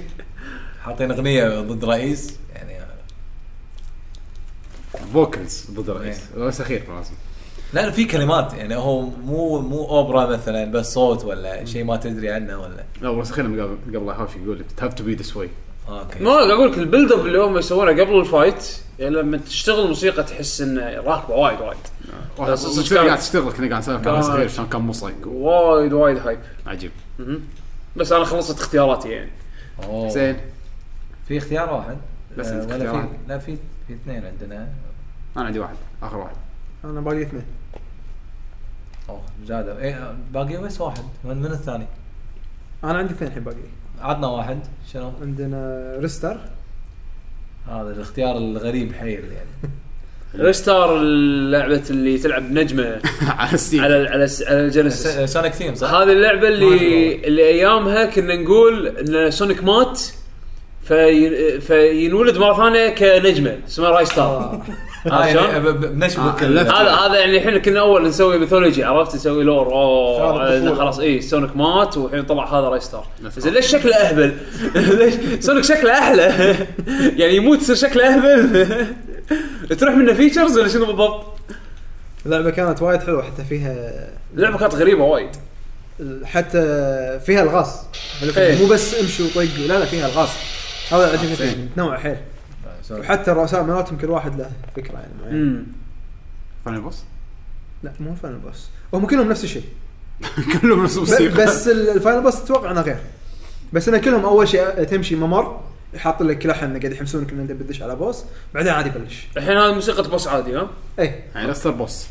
[0.83, 2.85] حاطين أغنية ضد رئيس يعني
[5.13, 7.15] vocals ضد الرئيس الرئيس أخير لازم
[7.73, 12.31] لا في كلمات يعني هو مو مو أوبرا مثلا بس صوت ولا شيء ما تدري
[12.31, 12.85] عنه ولا.
[13.03, 15.49] لا الرئيس الاخير لما قبل قبل هاوش يقول has to be this way
[15.89, 16.25] okay.
[16.25, 19.83] ما أقول لك ال build up اللي هم يسوونه قبل ال fight يعني لما تشتغل
[19.83, 22.57] الموسيقى تحس انه راكبة وايد وايد.
[22.57, 26.39] صدق قاعد تشتغل كنا قاعد نسولف كان الرئيس الاخير شلون كان مصعق وايد وايد hype
[26.67, 26.91] عجيب.
[27.97, 29.31] بس أنا خلصت اختياراتي يعني.
[30.11, 30.37] زين.
[31.29, 31.97] في اختيار واحد؟
[32.39, 33.09] بس آه، عندك ولا اختيار.
[33.29, 33.57] لا في
[33.87, 34.69] في اثنين عندنا.
[35.37, 36.37] أنا عندي واحد آخر واحد.
[36.85, 37.45] أنا باقي اثنين.
[39.09, 41.05] أوه زادوا إيه باقي بس واحد.
[41.25, 41.87] من من الثاني؟
[42.85, 43.57] أنا عندي اثنين الحين باقي.
[44.01, 44.59] عطنا واحد.
[44.93, 46.41] شنو؟ عندنا Ristar.
[47.71, 49.73] هذا الاختيار الغريب حيل يعني.
[50.47, 53.01] Ristar اللعبة اللي تلعب نجمه
[53.39, 58.05] على Steam على على على ال Genesis Sonic Team صح؟ هذه اللعبة اللي اللي أيامها
[58.05, 60.01] كنا نقول إن Sonic مات
[60.83, 64.63] في فينولد مرة ثانية كنجمة اسمها Ristar
[65.07, 66.47] آه عرفت يعني بنشبك آه،.
[66.47, 70.75] هذا هذا يعني الحين كنا أول نسوي mythology عرفت نسوي lore أوه.
[70.75, 74.37] خلاص اي Sonic مات والحين طلع هذا Ristar نفس زين ليش شكله أهبل؟
[74.99, 76.23] ليش Sonic شكله أحلى؟
[77.21, 78.87] يعني يموت يصير شكله أهبل
[79.81, 81.27] تروح منه features ولا شنو بالضبط؟
[82.27, 85.31] اللعبه كانت وايد حلوة حتى فيها اللعبة كانت غريبة وايد
[86.25, 86.61] حتى
[87.27, 87.77] فيها الغاز
[88.37, 88.59] إيه.
[88.59, 90.29] مو بس امشي وطق لا لا فيها الغاز
[90.93, 92.17] هذا عجبني فيه متنوع حيل
[92.91, 93.05] Sonic.
[93.05, 95.37] وحتى الرؤساء مالتهم كل واحد له فكرة يعني معينة.
[95.37, 95.67] امم
[96.65, 97.03] final boss
[97.83, 99.65] لا مو ال final boss هم كلهم نفس الشيء.
[100.63, 101.35] كلهم نفس الموسيقى.
[101.47, 102.99] بس ال- ال final boss أتوقع إنه غير.
[103.73, 105.61] بس إنه كلهم أول شيء تمشي ممر
[105.95, 108.25] يحط لك لحن قاعد يحمسونك ان أنت بتدش على boss
[108.55, 109.27] بعدين عادي يبلش.
[109.37, 112.07] الحين هذه موسيقى boss عادي ها؟ اي يعني last boss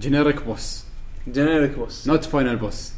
[0.00, 0.84] جينيريك بوس
[1.32, 2.92] جينيريك بوس نوت فاينل بوس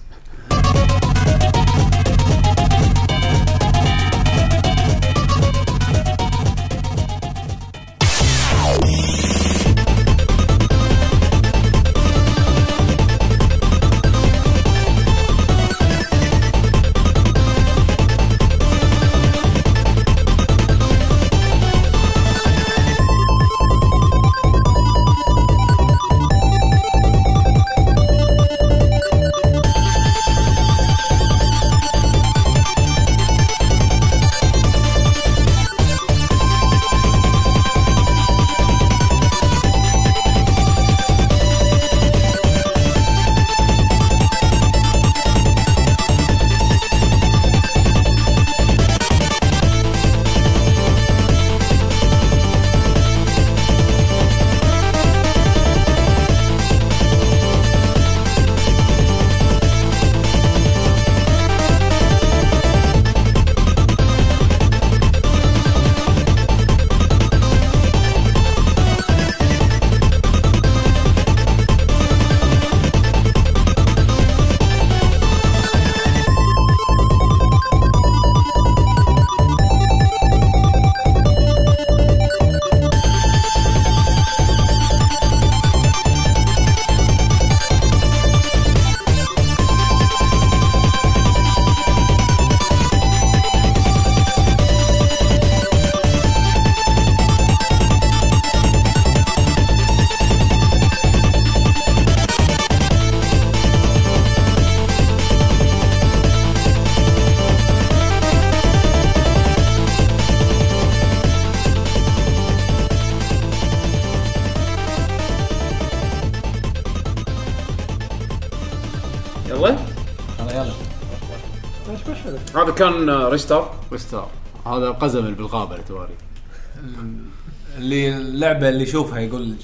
[122.78, 123.74] حلو هذا كان آه، Ristar.
[123.92, 124.28] Ristar.
[124.66, 126.14] هذا اللي بالغابة اللي تواري.
[127.78, 129.54] اللي اللعبة اللي يشوفها يقول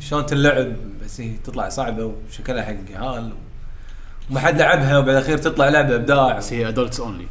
[0.00, 0.72] شلون تلعب
[1.04, 3.32] بس هي تطلع صعبة وشكلها حق عيال
[4.30, 6.36] وما حد لعبها وبالاخير تطلع لعبة إبداع.
[6.38, 7.26] بس هي adults only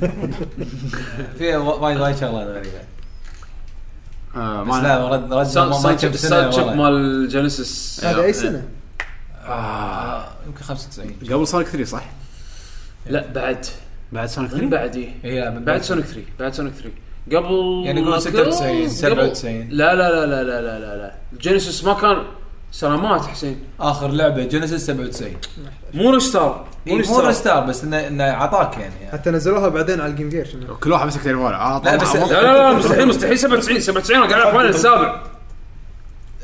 [1.38, 2.78] فيها وا- وايد وايد شغلات غريبة.
[4.36, 5.46] آه ما لا رد رد
[6.44, 6.66] كم شيب.
[6.66, 8.68] مال Genesis هذا أي سنة؟
[9.46, 12.04] آه، يمكن 95 قبل Sonic 3 صح؟
[13.06, 13.66] لا بعد.
[14.14, 15.08] بعد Sonic من 3 بعد إيه.
[15.24, 16.90] اي لا من بعد Sonic 3 بعد Sonic 3
[17.36, 19.68] قبل يعني نقول 96 قبل- 97.
[19.70, 21.14] لا لا لا لا لا لا لا لا.
[21.40, 22.16] Genesis ما كان
[22.72, 23.58] سلامات حسين.
[23.80, 25.32] آخر لعبة Genesis 97
[25.94, 28.94] مو Ristar إيه، مو Ristar بس انه إنه عطاك يعني.
[29.12, 31.56] حتى نزلوها بعدين على ال Game Gear كل واحد مسك تليفونه.
[31.56, 35.22] آه لا، بس- لا لا مستحيل مستحيل 97 97 أنا قاعد العب Final السابع.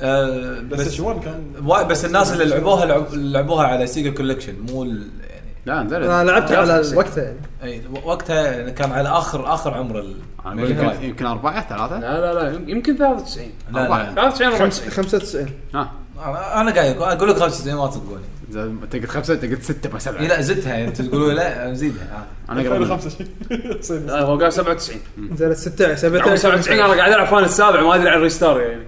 [0.03, 1.43] آه، بس بس كان؟
[1.89, 5.30] بس الناس اللي لعبوها لعب- لعبوها على Sega Collection مو ال- يعني
[5.67, 7.23] لا نزلت أنا لعبتها على وقتها.
[7.25, 11.99] يعني أي وقتها كان على آخر آخر عمر ال أقول يمكن يمكن أربعة ثلاثة.
[11.99, 15.93] لا لا لا يمكن 93 لا لا 93 خمس- 94 95 ها.
[16.25, 19.89] أنا أنا قايل أقول لك 95 ما تصدقوني زين، انت قلت خمسة انت قلت ستة
[19.91, 20.85] ما إي سبعه لا زدتها.
[20.85, 22.61] انت تقولوا لا نزيدها أنا.
[22.61, 24.97] 2005 لا هو قال 97
[25.33, 28.83] نزلت 16 عمر 17 97 أنا قاعد ألعب Final السابع ما أدري عن Ristar يعني.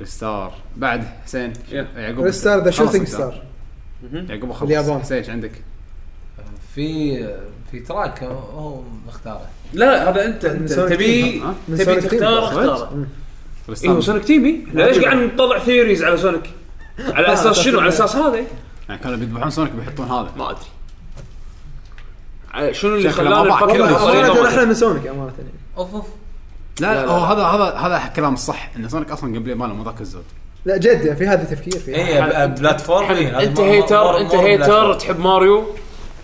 [0.00, 0.52] Ristar.
[0.76, 1.52] بعد حسين.
[1.72, 2.24] يعقوب.
[2.24, 3.06] Ristar the Shooting.
[3.06, 3.42] Star
[4.12, 5.00] يعقوب خلص باليابان.
[5.00, 5.52] حسين إيش عندك؟
[6.78, 7.18] في
[7.70, 9.40] في track هو مختاره.
[9.72, 12.00] لا هذا أنت أنت تبي تبي.
[12.00, 13.06] تختار؟ اختاره.
[13.68, 13.90] Ristar.
[13.90, 16.50] اي هو Sonic Team إحنا ليش قاعد نطلع theories على Sonic؟
[16.98, 18.44] على أساس شنو؟ على أساس هذا
[18.88, 20.32] يعني كانوا بيذبحون Sonic بيحطون هذا.
[20.36, 20.60] ما أدري.
[22.74, 25.32] شنو اللي خلانا نفكر؟ أحلى من Sonic أمانة.
[25.76, 26.06] أوف أوف.
[26.80, 27.06] لا لا، لا.
[27.06, 27.12] لا.
[27.12, 30.24] هو هذا هذا هذا كلام الصح إن Sonic أصلا قبل ماله مو ذاك الزود.
[30.64, 34.94] لا جد في هذا تفكير فيه اي platform أنت hater أنت hater.
[34.94, 35.64] تحب ماريو؟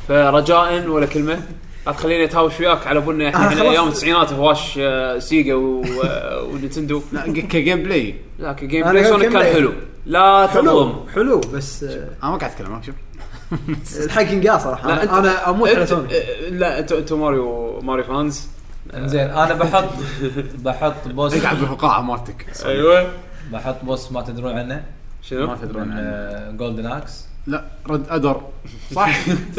[0.09, 1.41] فرجاء ولا كلمة؟
[1.87, 3.71] لا تخليني أتهاوش وياك على بنا إحنا آه، إحنا خلاص.
[3.73, 9.05] أيام التسعينات هواش آه، Sega و- آه، و Nintendo لا ك gameplay لا ك gameplay
[9.05, 9.43] Sonic كان.
[9.43, 9.73] حلو؟
[10.07, 10.67] لا تظلم.
[10.67, 12.95] حلو حلو بس أنا ما قاعد أتكلم شوف.
[14.05, 14.89] الحق ينقال صراحة.
[14.89, 16.11] لا، أنا, أنا أموت على سونيك
[16.51, 18.49] لا أنتوا ماريو ماريو فانز.
[18.97, 19.85] زين أنا بحط
[20.65, 21.35] بحط بوس.
[21.35, 22.47] اقعد بالفقاعه مالتك.
[22.65, 23.09] أيوه.
[23.53, 24.75] بحط بوس ما تدرون عنه.
[24.75, 24.83] ما
[25.23, 26.51] شنو؟ تدرون من عنه.
[26.57, 28.41] جولدن إكس لا رد أدر.
[28.93, 29.19] صح؟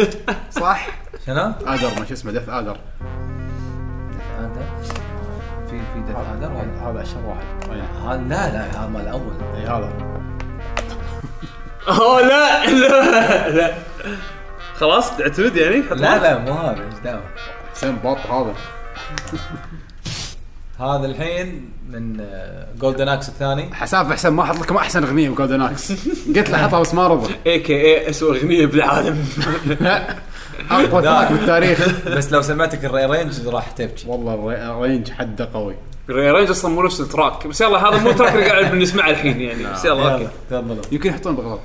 [0.61, 0.87] صح؟
[1.25, 2.77] شنو؟ أدر ما شو اسمه دث أدر.
[5.69, 7.45] في في دث ولا؟ هذا أشهر واحد.
[8.05, 9.33] هذا لا لا هذا مال الأول.
[9.55, 9.93] أي هذا.
[11.99, 13.73] أوه لا لا لا.
[14.75, 17.23] خلاص تعتمد يعني؟ لا لا مو هذا إيش دعوة؟
[17.73, 18.53] حسين بط هذا.
[20.79, 22.25] هذا الحين من
[22.79, 23.73] جولدن إكس الثاني.
[23.75, 25.91] حساف حسين ما حط لكم أحسن أغنية بجولدن إكس
[26.35, 27.33] قلت له حطها بس ما رضى.
[27.47, 29.25] اي كي اي اسوء أغنية بالعالم.
[30.71, 34.07] أقوى تراك بالتاريخ بس لو سمعتك الري رينج راح تبكي.
[34.07, 35.75] والله الري- الرينج حده قوي.
[36.09, 37.47] رينج أصلا مو نفس ال track.
[37.47, 39.63] بس يلا هذا مو ال track اللي قاعد بنسمعه الحين يعني.
[39.73, 40.27] بس يلا okay.
[40.91, 41.59] يمكن يحطون بغلط.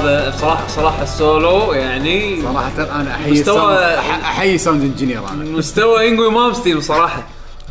[0.00, 5.44] هذا بصراحه صراحة السولو يعني صراحة أنا أحيي مستوى- أح- أحيي ساوند انجينير أنا.
[5.44, 7.22] مستوى انجوي مامستين بصراحه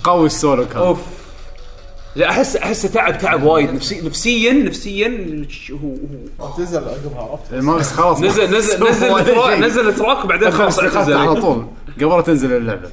[0.04, 0.78] قوي السولو كان.
[0.78, 1.00] أوف.
[2.16, 3.74] لا احس احسه تعب تعب وايد.
[3.74, 5.96] نفسي نفسيا نفسيا هو
[6.48, 6.54] هو.
[6.58, 11.66] تنزل عقبها عرفت؟ ما بس خلاص نزل نزل نزل نزل التراك وبعدين خلاص على طول.
[12.02, 12.90] قبل لا تنزل اللعبة.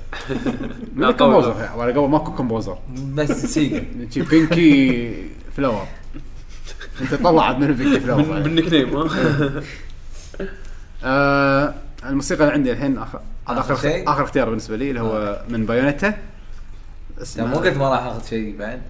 [0.95, 1.81] من لا، الكومبوزر قوي.
[1.83, 2.79] ولا قبل ماكو كومبوزر
[3.15, 3.85] بس سيجا.
[4.17, 5.13] بينكي
[5.57, 5.83] فلاور.
[7.13, 9.63] انت طلعت من بينكي فلاور بالنيك نيم ها؟
[11.05, 11.75] آه
[12.05, 16.19] الموسيقى اللي عندي الحين اخر آخر شيء؟ آخر اختيار بالنسبة لي اللي هو من بايونيتا.
[17.39, 18.83] مو قلت ما راح اخذ شيء بعد؟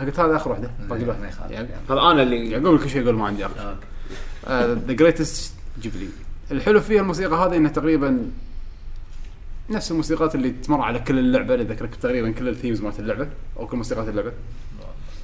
[0.00, 0.70] قلت هذا آخر واحدة.
[0.88, 1.54] باقي ما واحدة.
[1.54, 1.68] يعقوب.
[1.90, 3.76] هذا أنا اللي يعقوب كل شيء يقول ما عندي آخر
[4.48, 6.08] ذا جريتست جيبلي
[6.50, 8.30] الحلو فيها الموسيقى هذه إنها تقريبا
[9.70, 13.66] نفس الموسيقات اللي تمر على كل اللعبة اللي ذكرك تقريبا كل الثيمز مالت اللعبة أو
[13.66, 14.32] كل موسيقات اللعبة.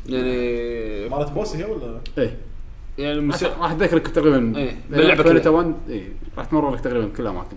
[0.09, 2.37] يعني مالت بوس هي ولا؟ إيه.
[2.99, 5.49] يعني راح الموسيقى راح تذكرك تقريبا باللعبة باللعبه كلها.
[5.49, 6.09] 1 اي
[6.39, 7.57] راح تمر لك تقريبا كل الاماكن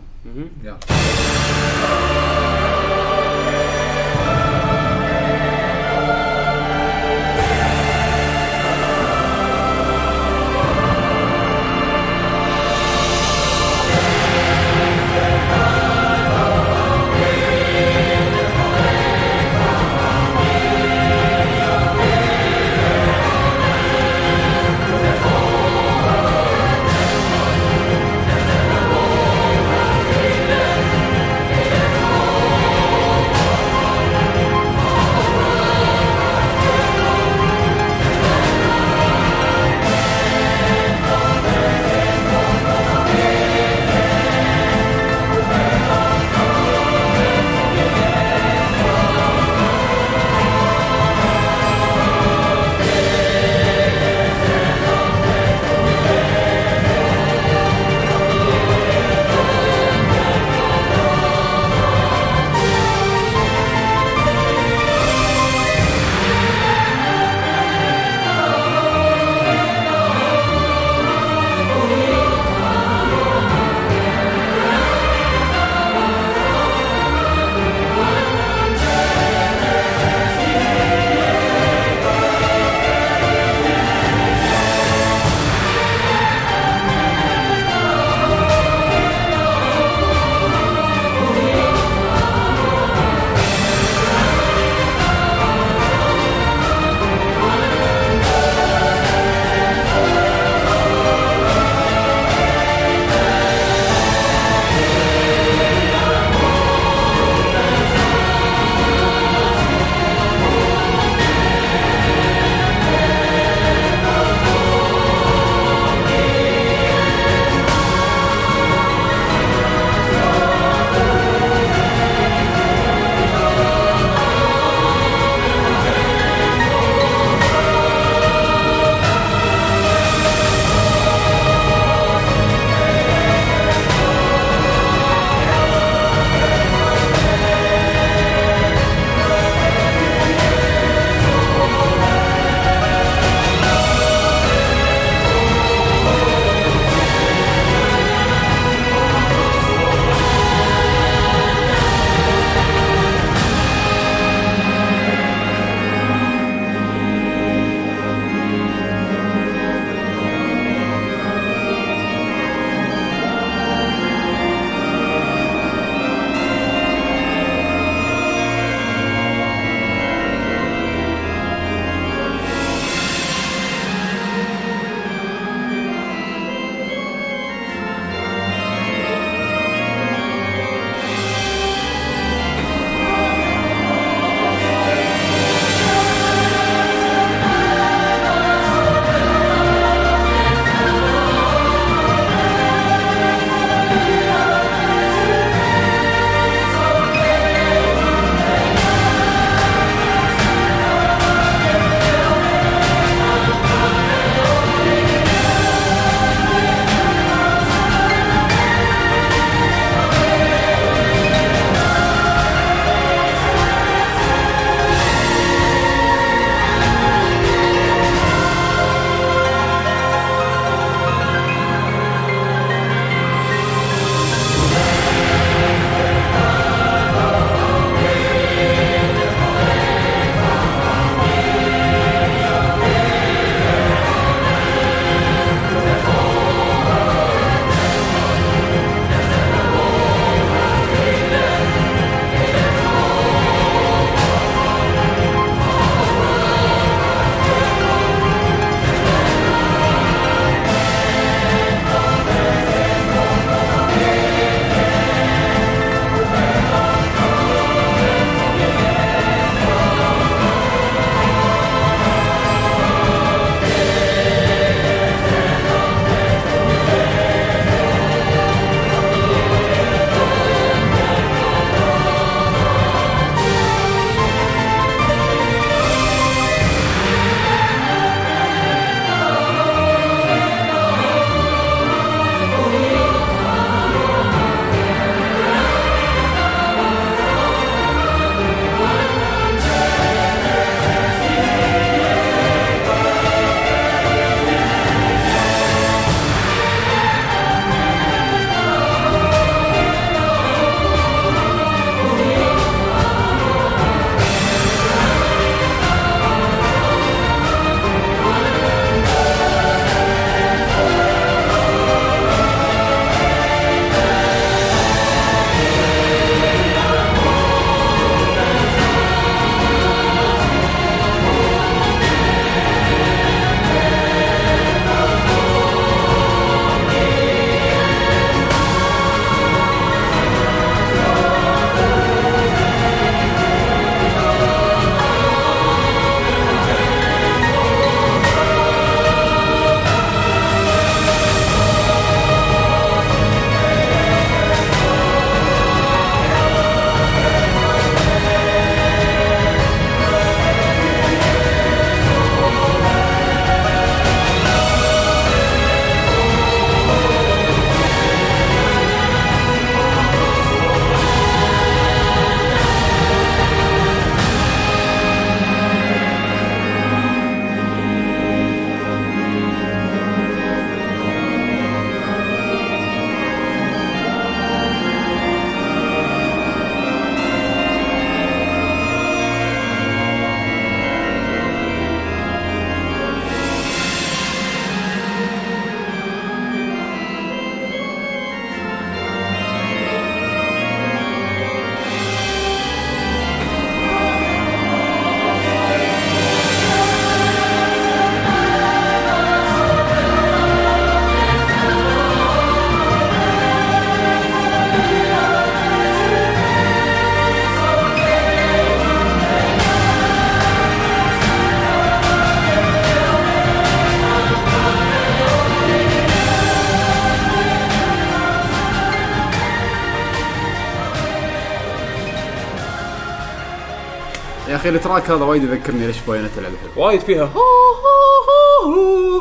[424.60, 427.34] أخي ال track هذا وايد يذكرني ليش بايونيتا لعبه حلوة وايد فيها.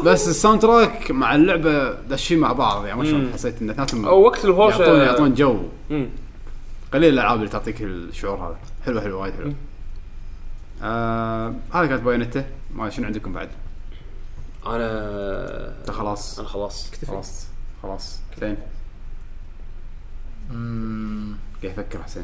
[0.05, 3.33] بس ال soundtrack مع اللعبة داشين مع بعض يعني ما مم.
[3.33, 5.63] حسيت ان اثنيناتهم أو وقت الهوشه يعطون يعطون جو.
[5.91, 6.09] مم.
[6.93, 8.57] قليل الألعاب اللي تعطيك الشعور هذا.
[8.87, 9.55] حلوة حلوة وايد حلوة.
[10.83, 12.45] آه هذا كانت بايونيتا
[12.75, 13.49] ما شنو عندكم بعد.
[14.67, 14.89] أنا
[15.81, 16.39] انت خلاص.
[16.39, 16.89] أنا خلاص.
[16.89, 17.47] اكتفي خلاص.
[17.83, 18.57] خلاص زين.
[21.63, 22.23] قاعد أفكر حسين.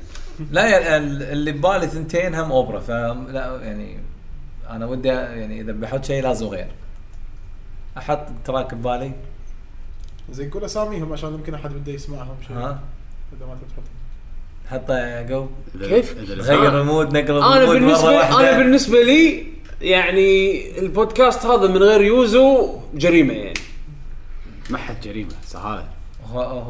[0.51, 3.99] لا يعني ال- اللي ببالي ثنتين هم أوبرا فلا يعني
[4.71, 6.69] أنا ودي يعني إذا بحط شيء لازم غير.
[7.99, 9.13] أحط track ببالي
[10.31, 12.57] زين قول أساميهم عشان يمكن أحد بده يسمعهم شيء.
[12.57, 12.81] ها؟
[13.37, 13.83] إذا ما تبي
[14.71, 15.49] حطه جو.
[15.81, 18.41] كيف؟ غير ال mood أنا ال mood مرة بالنسبة.
[18.41, 19.47] أنا بالنسبة لي
[19.81, 23.59] يعني البودكاست هذا من غير يوزو جريمة يعني.
[24.71, 25.89] ما حد جريمة سهالة.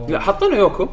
[0.08, 0.88] لا حطينا يوكو.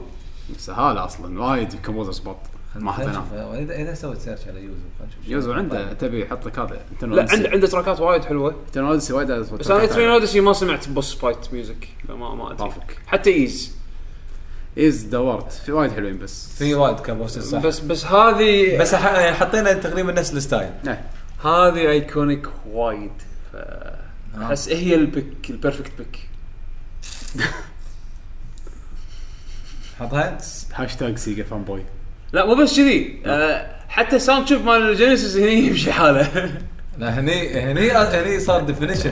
[0.58, 2.38] سهالة أصلا وايد كومبوزر سبوت
[2.76, 3.24] ما حطيناه.
[3.34, 4.80] اذا إذا سويت سيرش على يوزو.
[5.28, 6.82] يوزو عنده تبي يحط لك هذا.
[7.02, 8.56] لا عنده عنده تراكات وايد حلوة.
[8.68, 12.72] انت اوديسي وايد بس أنا ترين اوديسي ما سمعت بوس فايت ميوزك فما ما أدري.
[13.08, 13.76] حتى ايز
[14.78, 16.54] ايز دورت في وايد حلوين بس.
[16.58, 17.60] في وايد كابوسس صح.
[17.60, 20.72] بس بس هذه بس ح- يعني حطينا تقريبا نفس الستايل.
[20.88, 21.06] إيه.
[21.44, 23.12] هذه ايكونيك وايد.
[23.54, 23.56] ف
[24.42, 26.20] أحس هي البيك البيرفكت بيك
[30.02, 30.38] حطها
[30.74, 31.84] هاشتاج سيجا فان بوي.
[32.34, 33.20] لا مو بس كذي.
[33.26, 36.52] آه حتى ساوند شيب مال الجينيسيس هني يمشي حاله.
[36.98, 39.12] لا هني هني هني صار ديفينيشن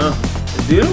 [0.00, 0.14] آه
[0.58, 0.88] اديله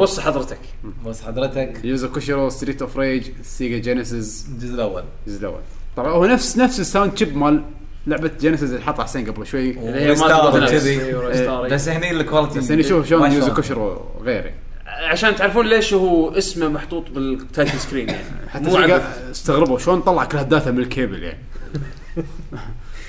[0.00, 0.58] بص حضرتك.
[1.04, 1.80] بوس حضرتك.
[1.84, 5.04] يوزو كوشيرو ستريت اوف ريج سيجا جينيسيس الجزء الأول.
[5.26, 5.60] الجزء الأول.
[5.96, 7.62] طبعا هو نفس نفس الساوند شيب مال
[8.06, 9.72] لعبة جينيسيس اللي حطها حسين قبل شوي.
[9.72, 11.12] كذي
[11.70, 11.88] بس.
[11.88, 13.54] هني الكواليتي بس يعني شوف شلون يوزو.
[13.54, 14.60] كوشيرو غير يعني
[15.06, 18.24] عشان تعرفون ليش هو اسمه محطوط بالتايتل سكرين يعني.
[18.48, 19.00] حتى
[19.30, 21.38] استغربوا شلون طلع كل هالداتا من الكيبل يعني.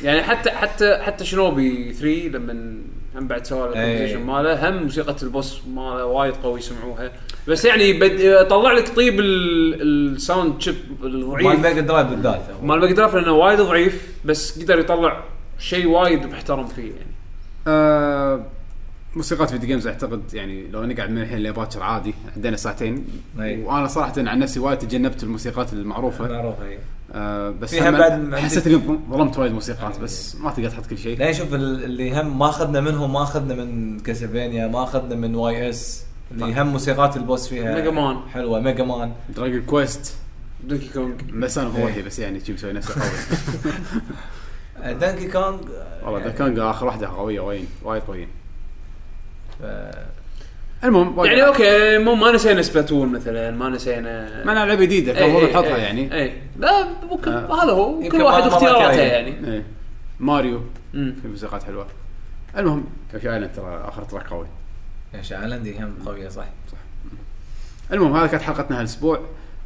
[0.02, 2.82] يعني حتى حتى حتى شنوبي 3 لما
[3.16, 3.68] هم بعد سوى إيه.
[3.68, 7.12] ال composition ماله هم موسيقى ال boss ماله وايد قوي يسمعوها.
[7.48, 8.48] بس يعني بد...
[8.48, 9.82] طلع لك طيب ال-
[10.16, 11.66] ال sound chip مال الضعيف.
[11.66, 12.42] ميجا درايف بالذات.
[12.64, 15.24] مال ميجا درايف لأنه وايد ضعيف بس قدر يطلع
[15.60, 17.12] شيء وايد محترم فيه يعني.
[17.68, 18.46] آه
[19.16, 23.06] موسيقات video games أعتقد يعني لو نقعد من الحين لباكر عادي عندنا ساعتين.
[23.40, 23.62] أي.
[23.64, 26.28] وأنا صراحة عن نفسي وايد تجنبت الموسيقات المعروفة.
[26.28, 26.78] معروف هي
[27.14, 28.82] آه بس فيها هم بعد- حسيت إني
[29.12, 31.18] ظلمت وايد موسيقات بس ما تقدر تحط كل شيء.
[31.20, 35.36] لا شوف ال- اللي هم ما أخذنا منهم ما أخذنا من كاسلفينيا ما أخذنا من
[35.36, 38.18] واي اس اللي هم موسيقات البوس فيها ميجا مان.
[38.34, 40.16] حلوة ميجا مان دراجون كويست
[40.64, 42.04] دونكي كونغ بس أنا هو إيه.
[42.04, 43.12] بس يعني شي مسوي نفسه قوي.
[44.84, 45.58] آه، دانكي كونغ
[46.04, 48.28] والله ذا كان آخر واحدة قوية وين وايد قويين
[49.64, 50.06] آه،
[50.84, 55.30] المهم يعني أوكي مو ما نسينا سبلاتون مثلا ما نسينا ما لعبه جديدة كان إيه،
[55.30, 56.16] المفروض إيه، نحطها إيه، يعني.
[56.16, 57.64] اي لا ممكن آه.
[57.64, 59.12] هذا هو يمكن كل واحد اختياراته جاية.
[59.12, 59.54] يعني.
[59.54, 59.64] إيه.
[60.20, 60.62] ماريو
[60.94, 61.16] مم.
[61.22, 61.88] في موسيقات حلوة.
[62.58, 64.48] المهم في آيلاند ترى آخر تراك قوي.
[65.14, 66.46] يا شايلاندي هم قوية صح.
[67.94, 69.20] المهم هذه كانت حلقتنا هالأسبوع.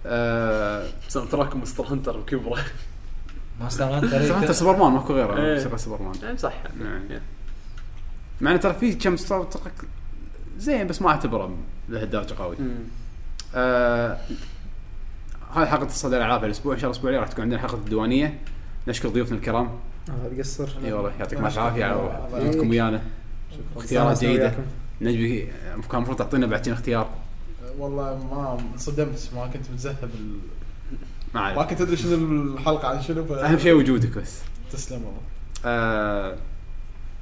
[0.06, 2.58] آه ساوند تراك مستر هنتر بكبره.
[3.62, 5.78] ماستر سمعت هانتر سوبرمان ماكو غيره إيه.
[5.78, 6.54] سوبرمان يعني صح.
[6.80, 7.02] نعم.
[8.42, 9.74] مع انه ترى في كم ستار تراك
[10.58, 11.58] زين بس ما اعتبره
[11.90, 12.58] لهالدرجة قوي.
[13.56, 14.18] آه
[15.54, 18.40] هذه حلقة صدى الألعاب الأسبوع إن شاء الله الأسبوع الجاي راح تكون عندنا حلقة الديوانية.
[18.88, 19.70] نشكر ضيوفنا الكرام.
[20.10, 23.02] هذا قصر إي والله يعطيكم الف عافيه على وجودكم ويانا.
[23.52, 23.84] شكرا.
[23.84, 24.54] اختيارات جيدة.
[25.02, 25.46] نجبي
[25.92, 27.10] كان المفروض تعطينا بعدين اختيار؟
[27.78, 30.38] والله ما انصدمت ما كنت متذهب ال...
[31.34, 33.32] ما ما عليك كنت أدري شنو الحلقة عن شنو ف...
[33.32, 34.40] أهم شيء وجودك بس.
[34.72, 35.20] تسلم والله.
[35.66, 36.36] آه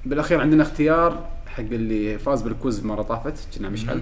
[0.06, 1.30] بالأخير عندنا اختيار.
[1.54, 4.02] حق اللي فاز بال quiz المره طافت خونا مشعل.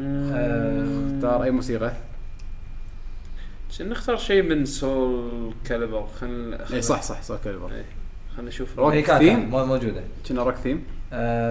[0.00, 0.84] آه،
[1.16, 1.92] اختار أي موسيقى؟
[3.70, 7.84] شنو نختار شيء من Soul Calibur خلينا اي صح صح صح Calibur إيه.
[8.36, 8.78] خلينا نشوف.
[8.78, 10.02] روك هي كانت ثيم؟ مو- موجودة.
[10.28, 10.84] كنا rock theme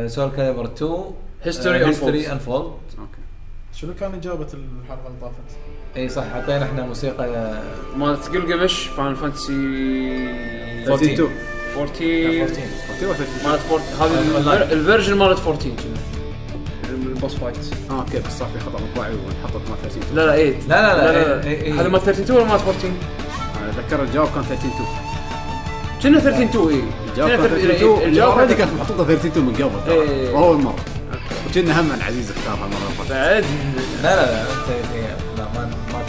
[0.07, 1.03] Soul Calibur 2
[1.43, 2.30] History history Unfolds.
[2.32, 2.64] unfold
[2.99, 3.18] okay.
[3.73, 5.57] شنو كان إجابة الحلقة اللي طافت؟
[5.97, 7.53] اي صح حطينا إحنا موسيقى
[7.97, 9.53] مالت جلجمش Final Fantasy
[10.84, 11.30] 42
[11.77, 12.43] 14
[13.02, 15.76] 14 مالت 14 هذه ال ver- ال version مالت 14 كنا
[16.90, 17.56] ال boss fight
[17.89, 21.11] آه okay بس صار في خطا مطبعي وانحطت ما 32 لا لا 8 لا لا
[21.11, 21.81] لا، لا, إيه، إيه.
[21.81, 24.85] هذا مالت 32 ولا مالت 14 أنا اتذكر الجواب كان 32
[26.03, 29.93] كنا 32 اي الجواب كان 32 الجواب هذه كانت محطوطه 32 من قبل ترى.
[30.02, 30.31] إيه.
[30.34, 30.76] واول مرة.
[31.49, 33.10] وكنا هم عزيز اختارها المره بعد.
[33.10, 33.39] لا
[34.03, 35.99] لا لا انت هي- لا ما ما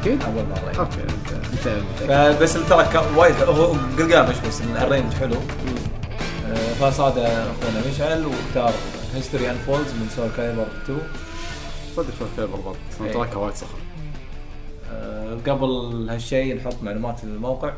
[0.00, 0.78] أكيد؟ أول مرة.
[0.80, 0.96] أوكي.
[2.08, 5.34] فبس ترى وايد هو قلقامش بس ال range حلو.
[6.46, 8.72] آه، فصاد أخونا مشعل واختار
[9.14, 10.98] History Unfolds من Soul Calibur 2
[11.96, 13.12] صدق شو كذا بالضبط إيه.
[13.12, 13.78] track ها وايد صخر
[14.92, 17.72] آه، قبل هالشيء نحط معلومات الموقع.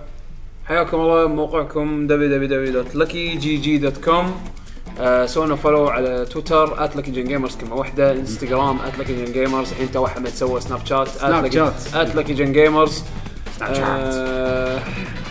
[0.65, 4.25] حياكم الله موقعكم www.luckygg.com
[5.01, 10.87] آه سوينا follow على تويتر @luckygengamers كلمة واحدة انستغرام @luckygengamers الحين تو حمد سوى سناب
[10.87, 11.79] شات سناب شات.
[11.79, 13.03] سناب شات.
[13.69, 14.79] آه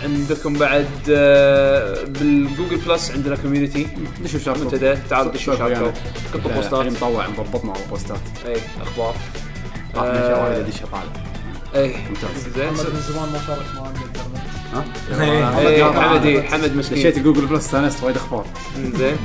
[0.03, 3.87] عندكم بعد آه بال Google Plus عندنا community
[4.23, 4.63] دشوا شاركوا.
[4.63, 5.91] منتدى تعال دشوا شاركوا.
[6.33, 6.73] كتبوا لا، بوستات.
[6.73, 8.17] الحين مطوع مضبطنا بوستات.
[8.47, 9.15] اي أخبار.
[9.95, 11.03] طافنا آه، ادش طالع
[11.75, 12.47] اي ممتاز.
[12.55, 12.67] زين.
[12.69, 14.37] من زمان ما شارك معنا الإنترنت.
[14.73, 14.85] ها؟
[15.23, 16.97] إيه، حمد إيه، قاعد- حمد مسكين.
[16.97, 18.45] دشيت Google Plus استانست وايد أخبار.
[18.97, 19.17] زين.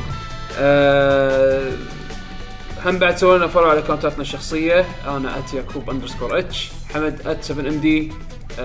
[0.59, 1.70] آه
[2.85, 4.85] هم بعد سوينا follow على أكونتاتنا الشخصية.
[5.09, 8.12] أنا at يعقوب underscore H حمد at 7 MD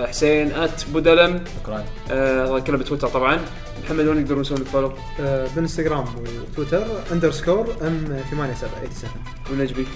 [0.08, 1.84] حسين at بودلم شكرا.
[2.10, 3.38] آه، هذا كله بتويتر طبعا.
[3.84, 6.04] محمد وين يقدرون يسوون لك follow آه، بالانستغرام
[6.52, 9.10] وتويتر underscore M 8787
[9.52, 9.86] ونجبي.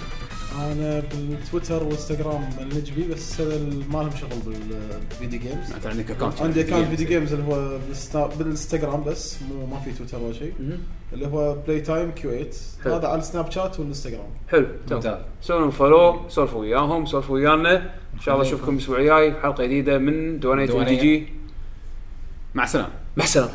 [0.57, 3.59] أنا بالتويتر وانستغرام النجبي بس هذا
[3.89, 7.79] ما لهم شغل بال video games أنت عندك account عندي account video games اللي هو
[8.37, 10.53] بالانستغرام بس مو ما في تويتر ولا شيء.
[11.13, 12.51] اللي هو PlayTime Q8
[12.83, 12.95] حلو.
[12.95, 14.29] هذا على السناب شات والانستغرام.
[14.51, 15.21] حلو تمام ممتاز.
[15.41, 17.75] سووا لهم follow سولفوا وياهم سولفوا ويانا.
[18.13, 19.33] إن شاء الله اشوفكم الأسبوع الجاي.
[19.41, 20.81] حلقة جديدة من دوانية.
[20.81, 21.27] ال GG
[22.55, 22.89] مع السلامة.
[23.17, 23.53] مع السلامة.